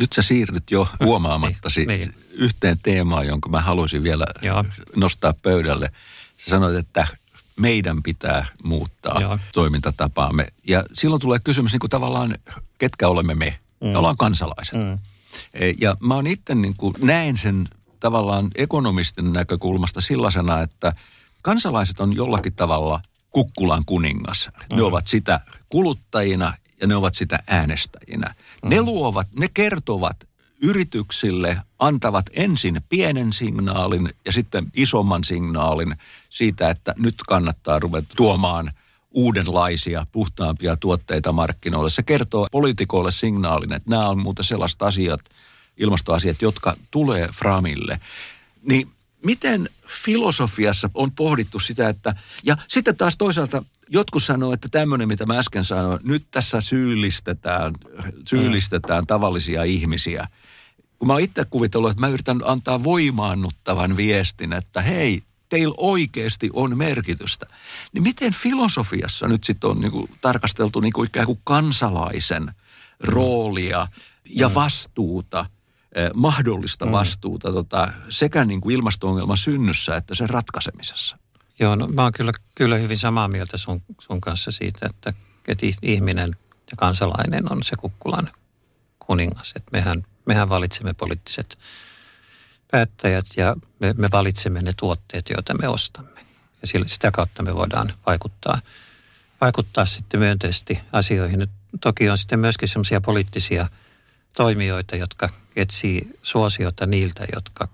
Nyt 0.00 0.12
sä 0.12 0.22
siirryt 0.22 0.70
jo 0.70 0.88
niin, 1.00 1.06
huomaamattasi 1.06 1.86
niin. 1.86 2.14
yhteen 2.32 2.78
teemaan, 2.82 3.26
jonka 3.26 3.48
mä 3.48 3.60
haluaisin 3.60 4.02
vielä 4.02 4.26
Joo. 4.42 4.64
nostaa 4.96 5.34
pöydälle. 5.42 5.92
Sä 6.36 6.50
sanoit, 6.50 6.76
että 6.76 7.06
meidän 7.56 8.02
pitää 8.02 8.46
muuttaa 8.62 9.20
Joo. 9.20 9.38
toimintatapaamme. 9.52 10.46
Ja 10.66 10.84
silloin 10.94 11.20
tulee 11.20 11.38
kysymys 11.44 11.72
niin 11.72 11.80
kuin 11.80 11.90
tavallaan, 11.90 12.34
ketkä 12.78 13.08
olemme 13.08 13.34
me? 13.34 13.58
Mm. 13.80 13.88
Me 13.88 13.98
ollaan 13.98 14.16
kansalaiset. 14.16 14.74
Mm. 14.74 14.98
E, 15.54 15.74
ja 15.78 15.96
mä 16.00 16.14
oon 16.14 16.26
itse 16.26 16.54
niin 16.54 16.74
kuin 16.76 16.94
näen 17.02 17.36
sen 17.36 17.68
tavallaan 18.00 18.50
ekonomisten 18.54 19.32
näkökulmasta 19.32 20.00
sellaisena, 20.00 20.60
että 20.60 20.92
kansalaiset 21.42 22.00
on 22.00 22.16
jollakin 22.16 22.52
tavalla 22.52 23.00
kukkulan 23.30 23.84
kuningas. 23.86 24.50
Mm. 24.70 24.76
Ne 24.76 24.82
ovat 24.82 25.06
sitä 25.06 25.40
kuluttajina 25.68 26.52
ja 26.80 26.86
ne 26.86 26.96
ovat 26.96 27.14
sitä 27.14 27.38
äänestäjinä. 27.46 28.34
Mm. 28.62 28.68
Ne 28.68 28.82
luovat, 28.82 29.28
ne 29.38 29.48
kertovat 29.54 30.16
yrityksille 30.62 31.60
antavat 31.78 32.26
ensin 32.32 32.80
pienen 32.88 33.32
signaalin 33.32 34.14
ja 34.24 34.32
sitten 34.32 34.66
isomman 34.74 35.24
signaalin 35.24 35.96
siitä, 36.30 36.70
että 36.70 36.94
nyt 36.98 37.14
kannattaa 37.28 37.78
ruveta 37.78 38.14
tuomaan 38.16 38.72
uudenlaisia, 39.10 40.06
puhtaampia 40.12 40.76
tuotteita 40.76 41.32
markkinoille. 41.32 41.90
Se 41.90 42.02
kertoo 42.02 42.46
poliitikoille 42.52 43.12
signaalin, 43.12 43.72
että 43.72 43.90
nämä 43.90 44.08
on 44.08 44.22
muuten 44.22 44.44
sellaiset 44.44 44.82
asiat, 44.82 45.20
ilmastoasiat, 45.76 46.42
jotka 46.42 46.76
tulee 46.90 47.28
framille. 47.32 48.00
Niin 48.62 48.90
miten 49.24 49.68
filosofiassa 49.86 50.90
on 50.94 51.12
pohdittu 51.12 51.58
sitä, 51.58 51.88
että, 51.88 52.14
ja 52.44 52.56
sitten 52.68 52.96
taas 52.96 53.16
toisaalta 53.16 53.62
jotkut 53.92 54.22
sanoo, 54.22 54.52
että 54.52 54.68
tämmöinen, 54.68 55.08
mitä 55.08 55.26
mä 55.26 55.38
äsken 55.38 55.64
sanoin, 55.64 56.00
nyt 56.04 56.22
tässä 56.30 56.60
syyllistetään, 56.60 57.74
syyllistetään 58.26 59.06
tavallisia 59.06 59.64
ihmisiä– 59.64 60.28
kun 61.00 61.06
mä 61.06 61.12
oon 61.12 61.22
itse 61.22 61.44
kuvitellut, 61.50 61.90
että 61.90 62.00
mä 62.00 62.08
yritän 62.08 62.40
antaa 62.44 62.84
voimaannuttavan 62.84 63.96
viestin, 63.96 64.52
että 64.52 64.82
hei, 64.82 65.22
teillä 65.48 65.74
oikeasti 65.76 66.50
on 66.52 66.78
merkitystä. 66.78 67.46
Niin 67.92 68.02
miten 68.02 68.32
filosofiassa 68.32 69.28
nyt 69.28 69.44
sitten 69.44 69.70
on 69.70 69.80
niinku 69.80 70.08
tarkasteltu 70.20 70.80
niinku 70.80 71.04
ikään 71.04 71.26
kuin 71.26 71.40
kansalaisen 71.44 72.54
roolia 73.00 73.88
ja 74.30 74.48
mm. 74.48 74.54
vastuuta, 74.54 75.46
eh, 75.94 76.10
mahdollista 76.14 76.86
mm. 76.86 76.92
vastuuta 76.92 77.52
tota, 77.52 77.88
sekä 78.08 78.44
niinku 78.44 78.70
ilmasto-ongelman 78.70 79.36
synnyssä 79.36 79.96
että 79.96 80.14
sen 80.14 80.30
ratkaisemisessa? 80.30 81.18
Joo, 81.60 81.76
no, 81.76 81.86
mä 81.86 82.02
oon 82.02 82.12
kyllä, 82.12 82.32
kyllä 82.54 82.76
hyvin 82.76 82.98
samaa 82.98 83.28
mieltä 83.28 83.56
sun, 83.56 83.82
sun 84.00 84.20
kanssa 84.20 84.50
siitä, 84.50 84.86
että, 84.90 85.12
että 85.48 85.66
ihminen 85.82 86.36
ja 86.70 86.76
kansalainen 86.76 87.52
on 87.52 87.62
se 87.62 87.76
kukkulan 87.76 88.30
kuningas. 88.98 89.52
Että 89.56 89.70
mehän 89.72 90.04
mehän 90.30 90.48
valitsemme 90.48 90.94
poliittiset 90.94 91.58
päättäjät 92.70 93.26
ja 93.36 93.56
me, 93.78 93.94
me 93.96 94.08
valitsemme 94.12 94.62
ne 94.62 94.72
tuotteet, 94.76 95.30
joita 95.30 95.54
me 95.54 95.68
ostamme. 95.68 96.20
Ja 96.62 96.68
sillä, 96.68 96.88
sitä 96.88 97.10
kautta 97.10 97.42
me 97.42 97.54
voidaan 97.54 97.92
vaikuttaa, 98.06 98.60
vaikuttaa 99.40 99.86
sitten 99.86 100.20
myönteisesti 100.20 100.80
asioihin. 100.92 101.48
Toki 101.80 102.10
on 102.10 102.18
sitten 102.18 102.38
myöskin 102.38 102.68
sellaisia 102.68 103.00
poliittisia 103.00 103.68
toimijoita, 104.36 104.96
jotka 104.96 105.28
etsii 105.56 106.10
suosiota 106.22 106.86
niiltä, 106.86 107.26
jotka, 107.34 107.68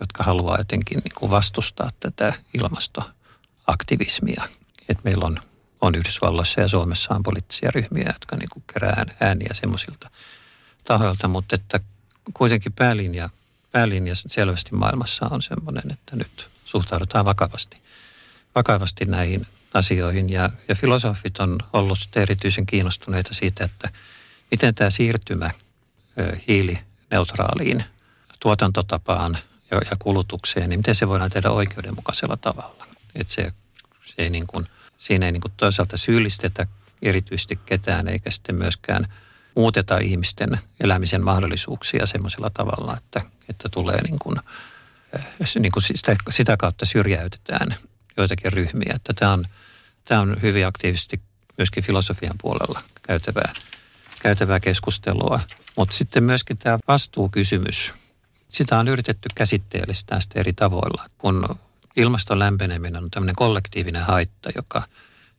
jotka 0.00 0.24
haluaa 0.24 0.58
jotenkin 0.58 0.98
niin 1.04 1.14
kuin 1.14 1.30
vastustaa 1.30 1.90
tätä 2.00 2.32
ilmastoaktivismia. 2.54 4.48
Et 4.88 4.98
meillä 5.04 5.24
on, 5.24 5.38
on 5.80 5.94
Yhdysvalloissa 5.94 6.60
ja 6.60 6.68
Suomessa 6.68 7.14
on 7.14 7.22
poliittisia 7.22 7.70
ryhmiä, 7.74 8.12
jotka 8.12 8.36
niin 8.36 8.48
kuin 8.48 8.64
kerää 8.72 9.06
ääniä 9.20 9.50
semmoisilta 9.52 10.10
tahoilta, 10.84 11.28
mutta 11.28 11.54
että 11.54 11.80
kuitenkin 12.34 12.72
päälinja, 12.72 13.28
päälinja 13.72 14.14
selvästi 14.14 14.70
maailmassa 14.72 15.26
on 15.30 15.42
sellainen, 15.42 15.92
että 15.92 16.16
nyt 16.16 16.50
suhtaudutaan 16.64 17.24
vakavasti, 17.24 17.76
vakavasti 18.54 19.04
näihin 19.04 19.46
asioihin. 19.74 20.30
Ja, 20.30 20.50
ja 20.68 20.74
filosofit 20.74 21.38
on 21.38 21.58
ollut 21.72 21.98
erityisen 22.16 22.66
kiinnostuneita 22.66 23.34
siitä, 23.34 23.64
että 23.64 23.90
miten 24.50 24.74
tämä 24.74 24.90
siirtymä 24.90 25.50
hiilineutraaliin 26.48 27.84
tuotantotapaan 28.40 29.38
ja, 29.70 29.80
ja 29.90 29.96
kulutukseen, 29.98 30.68
niin 30.68 30.80
miten 30.80 30.94
se 30.94 31.08
voidaan 31.08 31.30
tehdä 31.30 31.50
oikeudenmukaisella 31.50 32.36
tavalla. 32.36 32.86
Että 33.14 33.32
se, 33.32 33.52
se 34.04 34.14
ei 34.18 34.30
niin 34.30 34.46
kuin, 34.46 34.66
siinä 34.98 35.26
ei 35.26 35.32
niin 35.32 35.40
kuin 35.40 35.52
toisaalta 35.56 35.96
syyllistetä 35.96 36.66
erityisesti 37.02 37.58
ketään, 37.66 38.08
eikä 38.08 38.30
sitten 38.30 38.54
myöskään– 38.54 39.06
muuteta 39.54 39.98
ihmisten 39.98 40.58
elämisen 40.80 41.24
mahdollisuuksia 41.24 42.06
semmoisella 42.06 42.50
tavalla, 42.50 42.96
että, 42.96 43.20
että 43.48 43.68
tulee 43.68 44.02
niin 44.02 44.18
kuin, 44.18 44.36
eh, 45.12 45.26
niin 45.58 45.72
kuin 45.72 45.82
sitä, 45.82 46.16
sitä 46.30 46.56
kautta 46.56 46.86
syrjäytetään 46.86 47.74
joitakin 48.16 48.52
ryhmiä. 48.52 48.92
Että 48.96 49.12
tämä, 49.12 49.32
on, 49.32 49.44
tämä 50.04 50.20
on 50.20 50.36
hyvin 50.42 50.66
aktiivisesti 50.66 51.20
myöskin 51.58 51.84
filosofian 51.84 52.36
puolella 52.40 52.80
käytävää, 53.02 53.52
käytävää 54.22 54.60
keskustelua. 54.60 55.40
Mutta 55.76 55.96
sitten 55.96 56.24
myöskin 56.24 56.58
tämä 56.58 56.78
vastuukysymys 56.88 57.94
Sitä 58.50 58.78
on 58.78 58.88
yritetty 58.88 59.28
käsitteellistää 59.34 60.20
sitä 60.20 60.40
eri 60.40 60.52
tavoilla. 60.52 61.04
Kun 61.18 61.58
ilmaston 61.96 62.38
lämpeneminen 62.38 63.04
on 63.04 63.10
tämmöinen 63.10 63.36
kollektiivinen 63.36 64.04
haitta, 64.04 64.50
joka, 64.56 64.82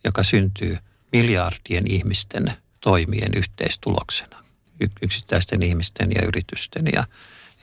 joka 0.04 0.24
syntyy 0.24 0.78
miljardien 1.12 1.92
ihmisten 1.92 2.54
toimien 2.82 3.32
yhteistuloksena. 3.36 4.44
Yksittäisten 5.02 5.64
ihmisten 5.64 6.12
ja 6.16 6.22
yritysten 6.26 6.86
ja 6.94 7.04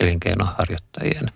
elinkeinoharjoittajien 0.01 1.33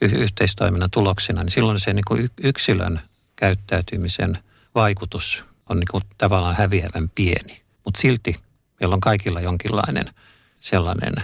yhteistoiminnan 0.00 0.90
tuloksena, 0.90 1.42
niin 1.42 1.50
silloin 1.50 1.80
se 1.80 1.92
niin 1.92 2.30
yksilön 2.42 3.00
käyttäytymisen 3.36 4.38
vaikutus 4.74 5.44
on 5.68 5.80
niin 5.80 5.88
kuin 5.90 6.04
tavallaan 6.18 6.56
häviävän 6.56 7.10
pieni. 7.14 7.60
Mutta 7.84 8.00
silti 8.00 8.36
meillä 8.80 8.94
on 8.94 9.00
kaikilla 9.00 9.40
jonkinlainen 9.40 10.14
sellainen 10.60 11.14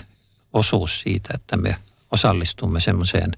osuus 0.53 1.01
siitä, 1.01 1.31
että 1.35 1.57
me 1.57 1.77
osallistumme 2.11 2.81
semmoiseen 2.81 3.33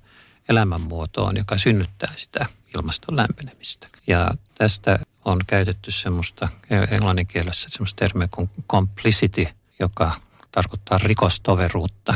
elämänmuotoon, 0.49 1.37
joka 1.37 1.59
synnyttää 1.59 2.13
sitä 2.17 2.47
ilmaston 2.77 3.17
lämpenemistä. 3.17 3.89
Ja 4.07 4.31
tästä 4.59 4.99
on 5.25 5.41
käytetty 5.47 5.91
semmoista 5.91 6.49
englannin 6.91 7.27
kielessä 7.27 7.69
semmoista 7.71 7.99
termiä 7.99 8.29
kuin 8.31 8.51
complicity, 8.69 9.47
joka 9.79 10.13
tarkoittaa 10.53 10.99
rikostoveruutta. 10.99 12.15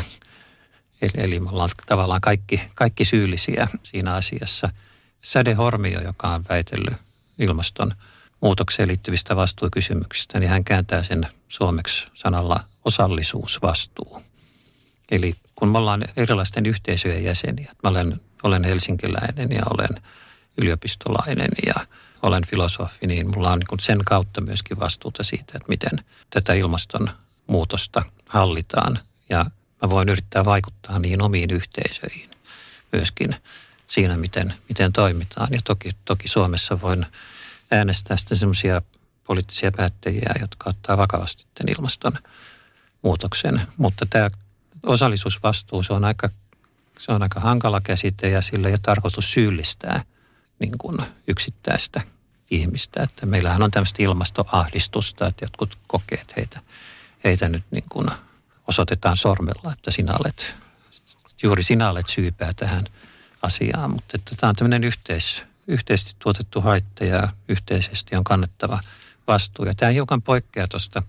Eli, 1.01 1.11
eli 1.15 1.39
me 1.39 1.49
ollaan 1.49 1.69
tavallaan 1.85 2.21
kaikki, 2.21 2.61
kaikki 2.75 3.05
syyllisiä 3.05 3.67
siinä 3.83 4.13
asiassa. 4.13 4.69
Sädehormio, 5.21 6.01
joka 6.01 6.27
on 6.27 6.43
väitellyt 6.49 6.93
ilmaston 7.39 7.91
muutokseen 8.41 8.87
liittyvistä 8.87 9.35
vastuukysymyksistä, 9.35 10.39
niin 10.39 10.49
hän 10.49 10.63
kääntää 10.63 11.03
sen 11.03 11.27
suomeksi 11.47 12.07
sanalla 12.13 12.59
osallisuusvastuu. 12.85 14.21
Eli 15.13 15.35
kun 15.55 15.69
me 15.69 15.77
ollaan 15.77 16.05
erilaisten 16.15 16.65
yhteisöjen 16.65 17.23
jäseniä, 17.23 17.71
mä 17.83 17.89
olen, 17.89 18.21
olen 18.43 18.63
helsinkiläinen 18.63 19.51
ja 19.51 19.61
olen 19.69 20.03
yliopistolainen 20.57 21.49
ja 21.65 21.73
olen 22.21 22.45
filosofi, 22.47 23.07
niin 23.07 23.31
mulla 23.35 23.51
on 23.51 23.59
niin 23.59 23.79
sen 23.79 23.99
kautta 24.05 24.41
myöskin 24.41 24.79
vastuuta 24.79 25.23
siitä, 25.23 25.53
että 25.55 25.69
miten 25.69 26.05
tätä 26.29 26.53
ilmastonmuutosta 26.53 28.03
hallitaan. 28.29 28.99
Ja 29.29 29.45
mä 29.81 29.89
voin 29.89 30.09
yrittää 30.09 30.45
vaikuttaa 30.45 30.99
niihin 30.99 31.21
omiin 31.21 31.51
yhteisöihin 31.51 32.29
myöskin 32.91 33.35
siinä, 33.87 34.17
miten, 34.17 34.53
miten 34.69 34.93
toimitaan. 34.93 35.47
Ja 35.51 35.59
toki, 35.63 35.91
toki 36.05 36.27
Suomessa 36.27 36.81
voin 36.81 37.05
äänestää 37.71 38.17
sitten 38.17 38.37
semmoisia 38.37 38.81
poliittisia 39.23 39.71
päättäjiä, 39.77 40.33
jotka 40.41 40.69
ottaa 40.69 40.97
vakavasti 40.97 41.45
tämän 41.53 41.75
ilmastonmuutoksen. 41.77 43.61
Mutta 43.77 44.05
tämä 44.09 44.29
osallisuusvastuu, 44.83 45.83
se 45.83 45.93
on 45.93 46.05
aika, 46.05 46.29
se 46.99 47.11
on 47.11 47.23
aika 47.23 47.39
hankala 47.39 47.81
käsite 47.81 48.29
ja 48.29 48.41
sillä 48.41 48.67
ei 48.67 48.73
ole 48.73 48.79
tarkoitus 48.83 49.31
syyllistää 49.31 50.03
niin 50.59 50.77
kuin 50.77 50.97
yksittäistä 51.27 52.01
ihmistä. 52.51 53.03
Että 53.03 53.25
meillähän 53.25 53.61
on 53.61 53.71
tämmöistä 53.71 54.03
ilmastoahdistusta, 54.03 55.27
että 55.27 55.45
jotkut 55.45 55.77
kokee, 55.87 56.21
että 56.21 56.33
heitä, 56.37 56.61
heitä 57.23 57.49
nyt 57.49 57.63
niin 57.71 57.83
kuin 57.89 58.07
osoitetaan 58.67 59.17
sormella, 59.17 59.73
että 59.73 59.91
sinä 59.91 60.13
olet, 60.19 60.55
juuri 61.43 61.63
sinä 61.63 61.89
olet 61.89 62.09
syypää 62.09 62.53
tähän 62.55 62.85
asiaan. 63.41 63.89
Mutta 63.89 64.17
että 64.17 64.35
tämä 64.39 64.49
on 64.49 64.55
tämmöinen 64.55 64.83
yhteis, 64.83 65.43
yhteisesti 65.67 66.11
tuotettu 66.19 66.61
haitta 66.61 67.05
ja 67.05 67.27
yhteisesti 67.47 68.15
on 68.15 68.23
kannettava 68.23 68.79
vastuu. 69.27 69.65
Ja 69.65 69.75
tämä 69.75 69.91
hiukan 69.91 70.21
poikkeaa 70.21 70.67
tuosta 70.67 71.03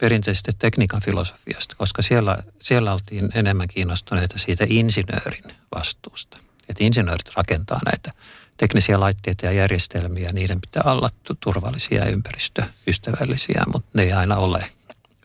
perinteisesti 0.00 0.52
tekniikan 0.58 1.02
filosofiasta, 1.02 1.74
koska 1.78 2.02
siellä, 2.02 2.38
siellä 2.60 2.92
oltiin 2.92 3.30
enemmän 3.34 3.68
kiinnostuneita 3.68 4.38
siitä 4.38 4.66
insinöörin 4.68 5.44
vastuusta. 5.74 6.38
Että 6.68 6.84
insinöörit 6.84 7.34
rakentaa 7.36 7.80
näitä 7.84 8.10
teknisiä 8.56 9.00
laitteita 9.00 9.46
ja 9.46 9.52
järjestelmiä, 9.52 10.32
niiden 10.32 10.60
pitää 10.60 10.82
olla 10.84 11.10
turvallisia 11.40 12.04
ja 12.04 12.10
ympäristöystävällisiä, 12.10 13.62
mutta 13.72 13.90
ne 13.94 14.02
ei 14.02 14.12
aina 14.12 14.36
ole. 14.36 14.66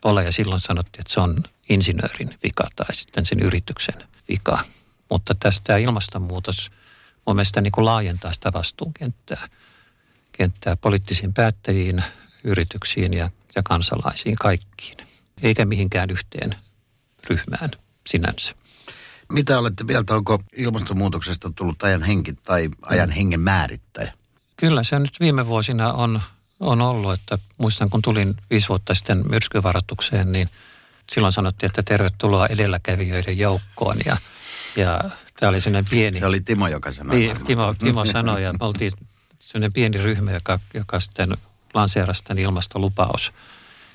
ole. 0.04 0.24
Ja 0.24 0.32
silloin 0.32 0.60
sanottiin, 0.60 1.00
että 1.00 1.12
se 1.12 1.20
on 1.20 1.42
insinöörin 1.68 2.38
vika 2.42 2.68
tai 2.76 2.94
sitten 2.94 3.26
sen 3.26 3.40
yrityksen 3.40 3.94
vika. 4.28 4.58
Mutta 5.10 5.34
tästä 5.34 5.76
ilmastonmuutos 5.76 6.70
mun 7.26 7.36
mielestä 7.36 7.60
niin 7.60 7.72
kuin 7.72 7.84
laajentaa 7.84 8.32
sitä 8.32 8.52
vastuunkenttää 8.52 9.48
kenttää 10.32 10.76
poliittisiin 10.76 11.34
päättäjiin, 11.34 12.04
yrityksiin 12.44 13.14
ja, 13.14 13.30
ja 13.56 13.62
kansalaisiin 13.62 14.36
kaikkiin, 14.36 14.96
eikä 15.42 15.64
mihinkään 15.64 16.10
yhteen 16.10 16.56
ryhmään 17.30 17.70
sinänsä. 18.06 18.54
Mitä 19.32 19.58
olette 19.58 19.84
mieltä, 19.84 20.14
onko 20.14 20.42
ilmastonmuutoksesta 20.56 21.52
tullut 21.54 21.82
ajan 21.82 22.02
henki 22.02 22.32
tai 22.32 22.68
ajan 22.82 23.10
hengen 23.10 23.40
määrittäjä? 23.40 24.12
Kyllä 24.56 24.82
se 24.82 24.98
nyt 24.98 25.20
viime 25.20 25.46
vuosina 25.46 25.92
on, 25.92 26.20
on 26.60 26.80
ollut, 26.80 27.12
että 27.12 27.38
muistan 27.58 27.90
kun 27.90 28.02
tulin 28.02 28.34
viisi 28.50 28.68
vuotta 28.68 28.94
sitten 28.94 29.30
myrskyvaroitukseen, 29.30 30.32
niin 30.32 30.50
silloin 31.12 31.32
sanottiin, 31.32 31.68
että 31.70 31.82
tervetuloa 31.82 32.46
edelläkävijöiden 32.46 33.38
joukkoon 33.38 33.96
ja, 34.06 34.16
ja 34.76 35.00
tämä 35.40 35.50
oli 35.50 35.60
sellainen 35.60 35.90
pieni... 35.90 36.18
Se 36.18 36.26
oli 36.26 36.40
Timo, 36.40 36.68
joka 36.68 36.92
sanoi 36.92 37.16
niin, 37.18 37.44
Timo, 37.46 37.74
Timo 37.78 38.04
sanoi 38.12 38.42
ja 38.42 38.54
oltiin 38.60 38.92
sellainen 39.38 39.72
pieni 39.72 39.98
ryhmä, 39.98 40.32
joka, 40.32 40.58
joka 40.74 41.00
sitten 41.00 41.36
lanseerasi 41.74 42.24
tämän 42.24 42.42
ilmastolupaus 42.42 43.32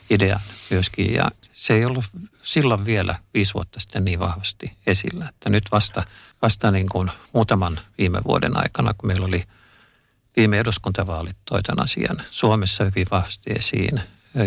idean 0.10 0.42
myöskin. 0.70 1.14
Ja 1.14 1.32
se 1.54 1.74
ei 1.74 1.86
ollut 1.86 2.06
silloin 2.44 2.86
vielä 2.86 3.16
viisi 3.34 3.54
vuotta 3.54 3.80
sitten 3.80 4.06
niin 4.06 4.20
vahvasti 4.20 4.78
esillä. 4.88 5.30
Että 5.30 5.50
nyt 5.50 5.64
vasta, 5.72 6.04
vasta 6.42 6.72
niin 6.72 6.90
kuin 6.90 7.12
muutaman 7.34 7.80
viime 7.98 8.22
vuoden 8.28 8.58
aikana, 8.58 8.94
kun 8.94 9.08
meillä 9.08 9.26
oli 9.26 9.44
viime 10.36 10.60
eduskuntavaalit 10.60 11.38
toitan 11.46 11.82
asian 11.82 12.22
Suomessa 12.32 12.84
hyvin 12.84 13.08
vahvasti 13.12 13.50
esiin 13.50 14.02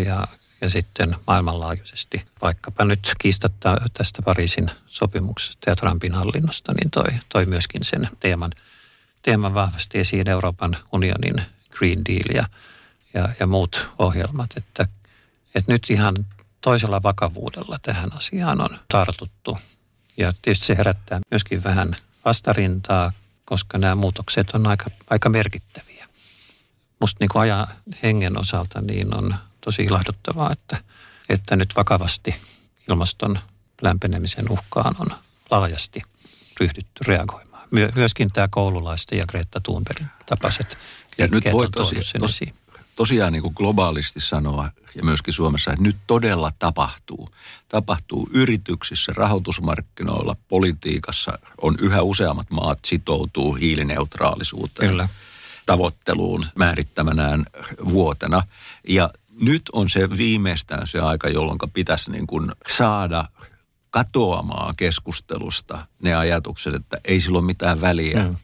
ja, 0.05 0.27
ja 0.61 0.69
sitten 0.69 1.15
maailmanlaajuisesti. 1.27 2.25
Vaikkapa 2.41 2.85
nyt 2.85 3.11
kiistatta 3.19 3.77
tästä 3.93 4.21
Pariisin 4.21 4.71
sopimuksesta 4.87 5.69
ja 5.69 5.75
Trumpin 5.75 6.13
hallinnosta, 6.13 6.73
niin 6.73 6.91
toi, 6.91 7.07
toi 7.29 7.45
myöskin 7.45 7.83
sen 7.83 8.09
teeman, 8.19 8.51
teeman 9.21 9.53
vahvasti 9.53 9.99
esiin 9.99 10.29
Euroopan 10.29 10.77
unionin 10.91 11.41
Green 11.71 12.05
Deal 12.05 12.35
ja, 12.35 12.47
ja, 13.15 13.29
ja 13.39 13.47
muut 13.47 13.87
ohjelmat. 13.99 14.49
Että, 14.57 14.87
että 15.55 15.71
nyt 15.71 15.89
ihan 15.89 16.25
toisella 16.61 17.03
vakavuudella 17.03 17.79
tähän 17.81 18.13
asiaan 18.13 18.61
on 18.61 18.79
tartuttu. 18.87 19.57
Ja 20.17 20.33
tietysti 20.41 20.65
se 20.65 20.77
herättää 20.77 21.19
myöskin 21.31 21.63
vähän 21.63 21.95
vastarintaa, 22.25 23.11
koska 23.45 23.77
nämä 23.77 23.95
muutokset 23.95 24.51
on 24.51 24.67
aika, 24.67 24.89
aika 25.09 25.29
merkittäviä. 25.29 26.07
Musta 26.99 27.17
niin 27.19 27.29
kuin 27.29 27.41
ajan 27.41 27.67
hengen 28.03 28.39
osalta 28.39 28.81
niin 28.81 29.15
on 29.15 29.35
tosi 29.61 29.81
ilahduttavaa, 29.81 30.51
että, 30.51 30.77
että 31.29 31.55
nyt 31.55 31.75
vakavasti 31.75 32.35
ilmaston 32.89 33.39
lämpenemisen 33.81 34.51
uhkaan 34.51 34.95
on 34.99 35.07
laajasti 35.51 36.01
ryhdytty 36.59 37.03
reagoimaan. 37.07 37.67
My, 37.71 37.89
myöskin 37.95 38.29
tämä 38.33 38.47
koululaisten 38.51 39.17
ja 39.19 39.25
Greta 39.25 39.61
Thunbergin 39.61 40.07
tapaiset 40.25 40.77
ja 41.17 41.27
nyt 41.27 41.43
voi 41.51 41.69
tosi, 41.69 41.95
tosi, 42.19 42.53
tosiaan 42.95 43.33
niin 43.33 43.43
kuin 43.43 43.53
globaalisti 43.57 44.19
sanoa 44.19 44.69
ja 44.95 45.03
myöskin 45.03 45.33
Suomessa, 45.33 45.71
että 45.71 45.83
nyt 45.83 45.95
todella 46.07 46.51
tapahtuu. 46.59 47.29
Tapahtuu 47.69 48.29
yrityksissä, 48.33 49.11
rahoitusmarkkinoilla, 49.15 50.35
politiikassa. 50.47 51.39
On 51.61 51.75
yhä 51.79 52.01
useammat 52.01 52.51
maat 52.51 52.79
sitoutuu 52.85 53.53
hiilineutraalisuuteen. 53.53 54.89
Kyllä. 54.89 55.09
tavoitteluun 55.65 56.45
määrittämänään 56.55 57.45
vuotena. 57.89 58.43
Ja 58.87 59.09
nyt 59.41 59.61
on 59.73 59.89
se 59.89 60.17
viimeistään 60.17 60.87
se 60.87 60.99
aika, 60.99 61.29
jolloin 61.29 61.59
pitäisi 61.73 62.11
niin 62.11 62.27
kuin 62.27 62.51
saada 62.77 63.25
katoamaan 63.89 64.75
keskustelusta 64.75 65.87
ne 66.01 66.15
ajatukset, 66.15 66.73
että 66.73 66.97
ei 67.05 67.21
sillä 67.21 67.37
ole 67.37 67.45
mitään 67.45 67.81
väliä, 67.81 68.23
mm. 68.23 68.35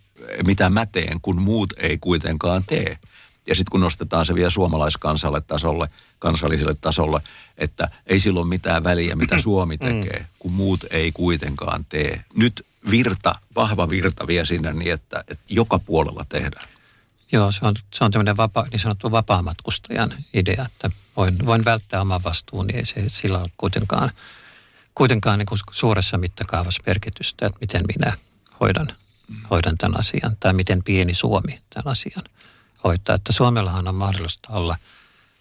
mitä 0.46 0.70
mä 0.70 0.86
teen, 0.86 1.22
kun 1.22 1.42
muut 1.42 1.74
ei 1.78 1.98
kuitenkaan 1.98 2.64
tee. 2.68 2.98
Ja 3.48 3.56
sitten 3.56 3.72
kun 3.72 3.80
nostetaan 3.82 4.26
se 4.26 4.36
vielä 4.36 4.50
suomalaiskansalle 4.50 5.42
tasolle, 5.42 5.90
kansalliselle 6.20 6.76
tasolle, 6.82 7.22
että 7.58 7.90
ei 8.08 8.20
silloin 8.20 8.48
mitään 8.48 8.84
väliä, 8.84 9.16
mitä 9.16 9.40
Suomi 9.40 9.78
mm. 9.78 9.88
tekee, 9.88 10.26
kun 10.40 10.52
muut 10.52 10.86
ei 10.90 11.12
kuitenkaan 11.12 11.86
tee. 11.90 12.26
Nyt 12.36 12.66
virta, 12.92 13.34
vahva 13.56 13.90
virta 13.90 14.28
vie 14.28 14.46
sinne 14.46 14.74
niin, 14.74 14.94
että, 14.94 15.24
että 15.28 15.44
joka 15.50 15.80
puolella 15.80 16.26
tehdään. 16.30 16.68
Joo, 17.32 17.52
se 17.52 17.66
on, 17.66 17.76
se 17.94 18.04
on 18.04 18.12
tämmöinen 18.12 18.38
vapa, 18.38 18.66
niin 18.72 18.80
sanottu 18.80 19.12
vapaamatkustajan 19.12 20.14
idea, 20.34 20.66
että 20.66 20.90
voin, 21.18 21.46
voin 21.46 21.66
välttää 21.66 22.02
oman 22.02 22.24
vastuun, 22.24 22.68
niin 22.68 22.78
ei 22.78 22.86
se 22.86 23.04
sillä 23.08 23.40
ole 23.40 23.52
kuitenkaan, 23.58 24.12
kuitenkaan 24.96 25.40
niin 25.40 25.46
kuin 25.46 25.60
suuressa 25.72 26.18
mittakaavassa 26.18 26.84
merkitystä, 26.86 27.46
että 27.46 27.58
miten 27.62 27.84
minä 27.88 28.14
hoidan, 28.60 28.88
hoidan 29.50 29.78
tämän 29.78 30.00
asian 30.00 30.38
tai 30.40 30.54
miten 30.54 30.84
pieni 30.84 31.14
Suomi 31.14 31.62
tämän 31.74 31.92
asian 31.92 32.24
hoitaa. 32.84 33.16
Että 33.16 33.34
Suomellahan 33.34 33.88
on 33.88 33.96
mahdollista 33.96 34.54
olla, 34.54 34.78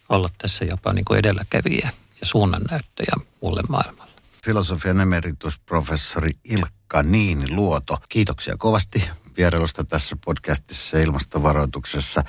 olla 0.09 0.31
tässä 0.39 0.65
jopa 0.65 0.93
niin 0.93 1.05
kuin 1.05 1.19
edelläkävijä 1.19 1.91
ja 2.21 2.27
suunnannäyttäjä 2.27 3.13
muulle 3.41 3.63
maailmalle. 3.69 4.13
filosofian 4.45 5.01
emeritusprofessori 5.01 6.33
Ilkka 6.45 7.03
Niini 7.03 7.51
Luoto. 7.51 7.99
Kiitoksia 8.09 8.55
kovasti 8.59 9.11
vierailusta 9.37 9.85
tässä 9.85 10.17
podcastissa 10.25 10.99
ilmastovaroituksessa. 10.99 12.25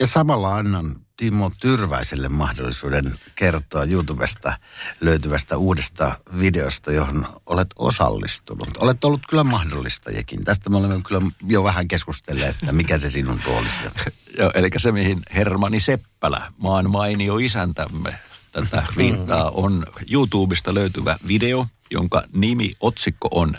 Ja 0.00 0.06
samalla 0.06 0.56
annan 0.56 0.96
Timo 1.18 1.50
Tyrväiselle 1.60 2.28
mahdollisuuden 2.28 3.18
kertoa 3.34 3.84
YouTubesta 3.84 4.58
löytyvästä 5.00 5.56
uudesta 5.56 6.12
videosta, 6.40 6.92
johon 6.92 7.26
olet 7.46 7.68
osallistunut. 7.78 8.68
Olet 8.76 9.04
ollut 9.04 9.20
kyllä 9.28 9.44
mahdollistajakin. 9.44 10.44
Tästä 10.44 10.70
me 10.70 10.76
olemme 10.76 11.02
kyllä 11.08 11.30
jo 11.46 11.64
vähän 11.64 11.88
keskustelleet, 11.88 12.56
että 12.62 12.72
mikä 12.72 12.98
se 12.98 13.10
sinun 13.10 13.40
roolisi 13.46 13.74
on. 13.86 13.92
Joo, 14.38 14.50
eli 14.54 14.70
se 14.76 14.92
mihin 14.92 15.22
Hermani 15.34 15.80
Seppälä, 15.80 16.52
maan 16.58 16.90
mainio 16.90 17.38
isäntämme, 17.38 18.18
tätä 18.52 18.86
viittaa, 18.96 19.50
on 19.50 19.86
YouTubesta 20.10 20.74
löytyvä 20.74 21.18
video, 21.28 21.66
jonka 21.90 22.22
nimi, 22.32 22.70
otsikko 22.80 23.28
on 23.32 23.54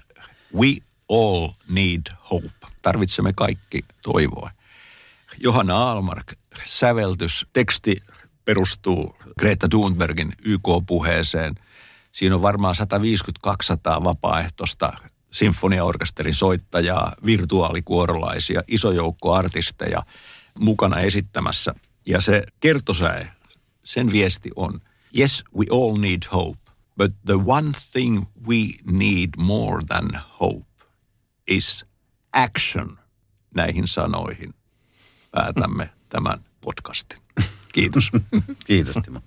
We 0.55 0.67
All 1.09 1.49
Need 1.69 2.01
Hope. 2.31 2.49
Tarvitsemme 2.81 3.33
kaikki 3.33 3.85
toivoa. 4.01 4.51
Johanna 5.37 5.91
Almark, 5.91 6.33
säveltys, 6.65 7.45
teksti 7.53 7.97
perustuu 8.45 9.15
Greta 9.39 9.67
Thunbergin 9.67 10.33
YK-puheeseen. 10.45 11.55
Siinä 12.11 12.35
on 12.35 12.41
varmaan 12.41 12.75
150-200 13.99 14.03
vapaaehtoista 14.03 14.93
sinfoniaorkesterin 15.31 16.35
soittajaa, 16.35 17.15
virtuaalikuorolaisia, 17.25 18.61
iso 18.67 18.91
joukko 18.91 19.33
artisteja 19.33 20.05
mukana 20.59 20.99
esittämässä. 20.99 21.75
Ja 22.05 22.21
se 22.21 22.43
kertosäe, 22.59 23.31
sen 23.83 24.11
viesti 24.11 24.49
on, 24.55 24.81
yes, 25.17 25.43
we 25.57 25.65
all 25.71 25.97
need 25.97 26.21
hope, 26.33 26.59
but 26.97 27.11
the 27.25 27.33
one 27.45 27.71
thing 27.91 28.23
we 28.47 28.57
need 28.91 29.29
more 29.37 29.85
than 29.87 30.09
hope 30.39 30.69
is 31.47 31.85
action 32.33 32.99
näihin 33.55 33.87
sanoihin 33.87 34.53
päätämme 35.31 35.89
tämän 36.09 36.48
podcastin. 36.61 37.19
Kiitos. 37.73 38.11
Kiitos 38.67 38.95
Timo. 39.03 39.21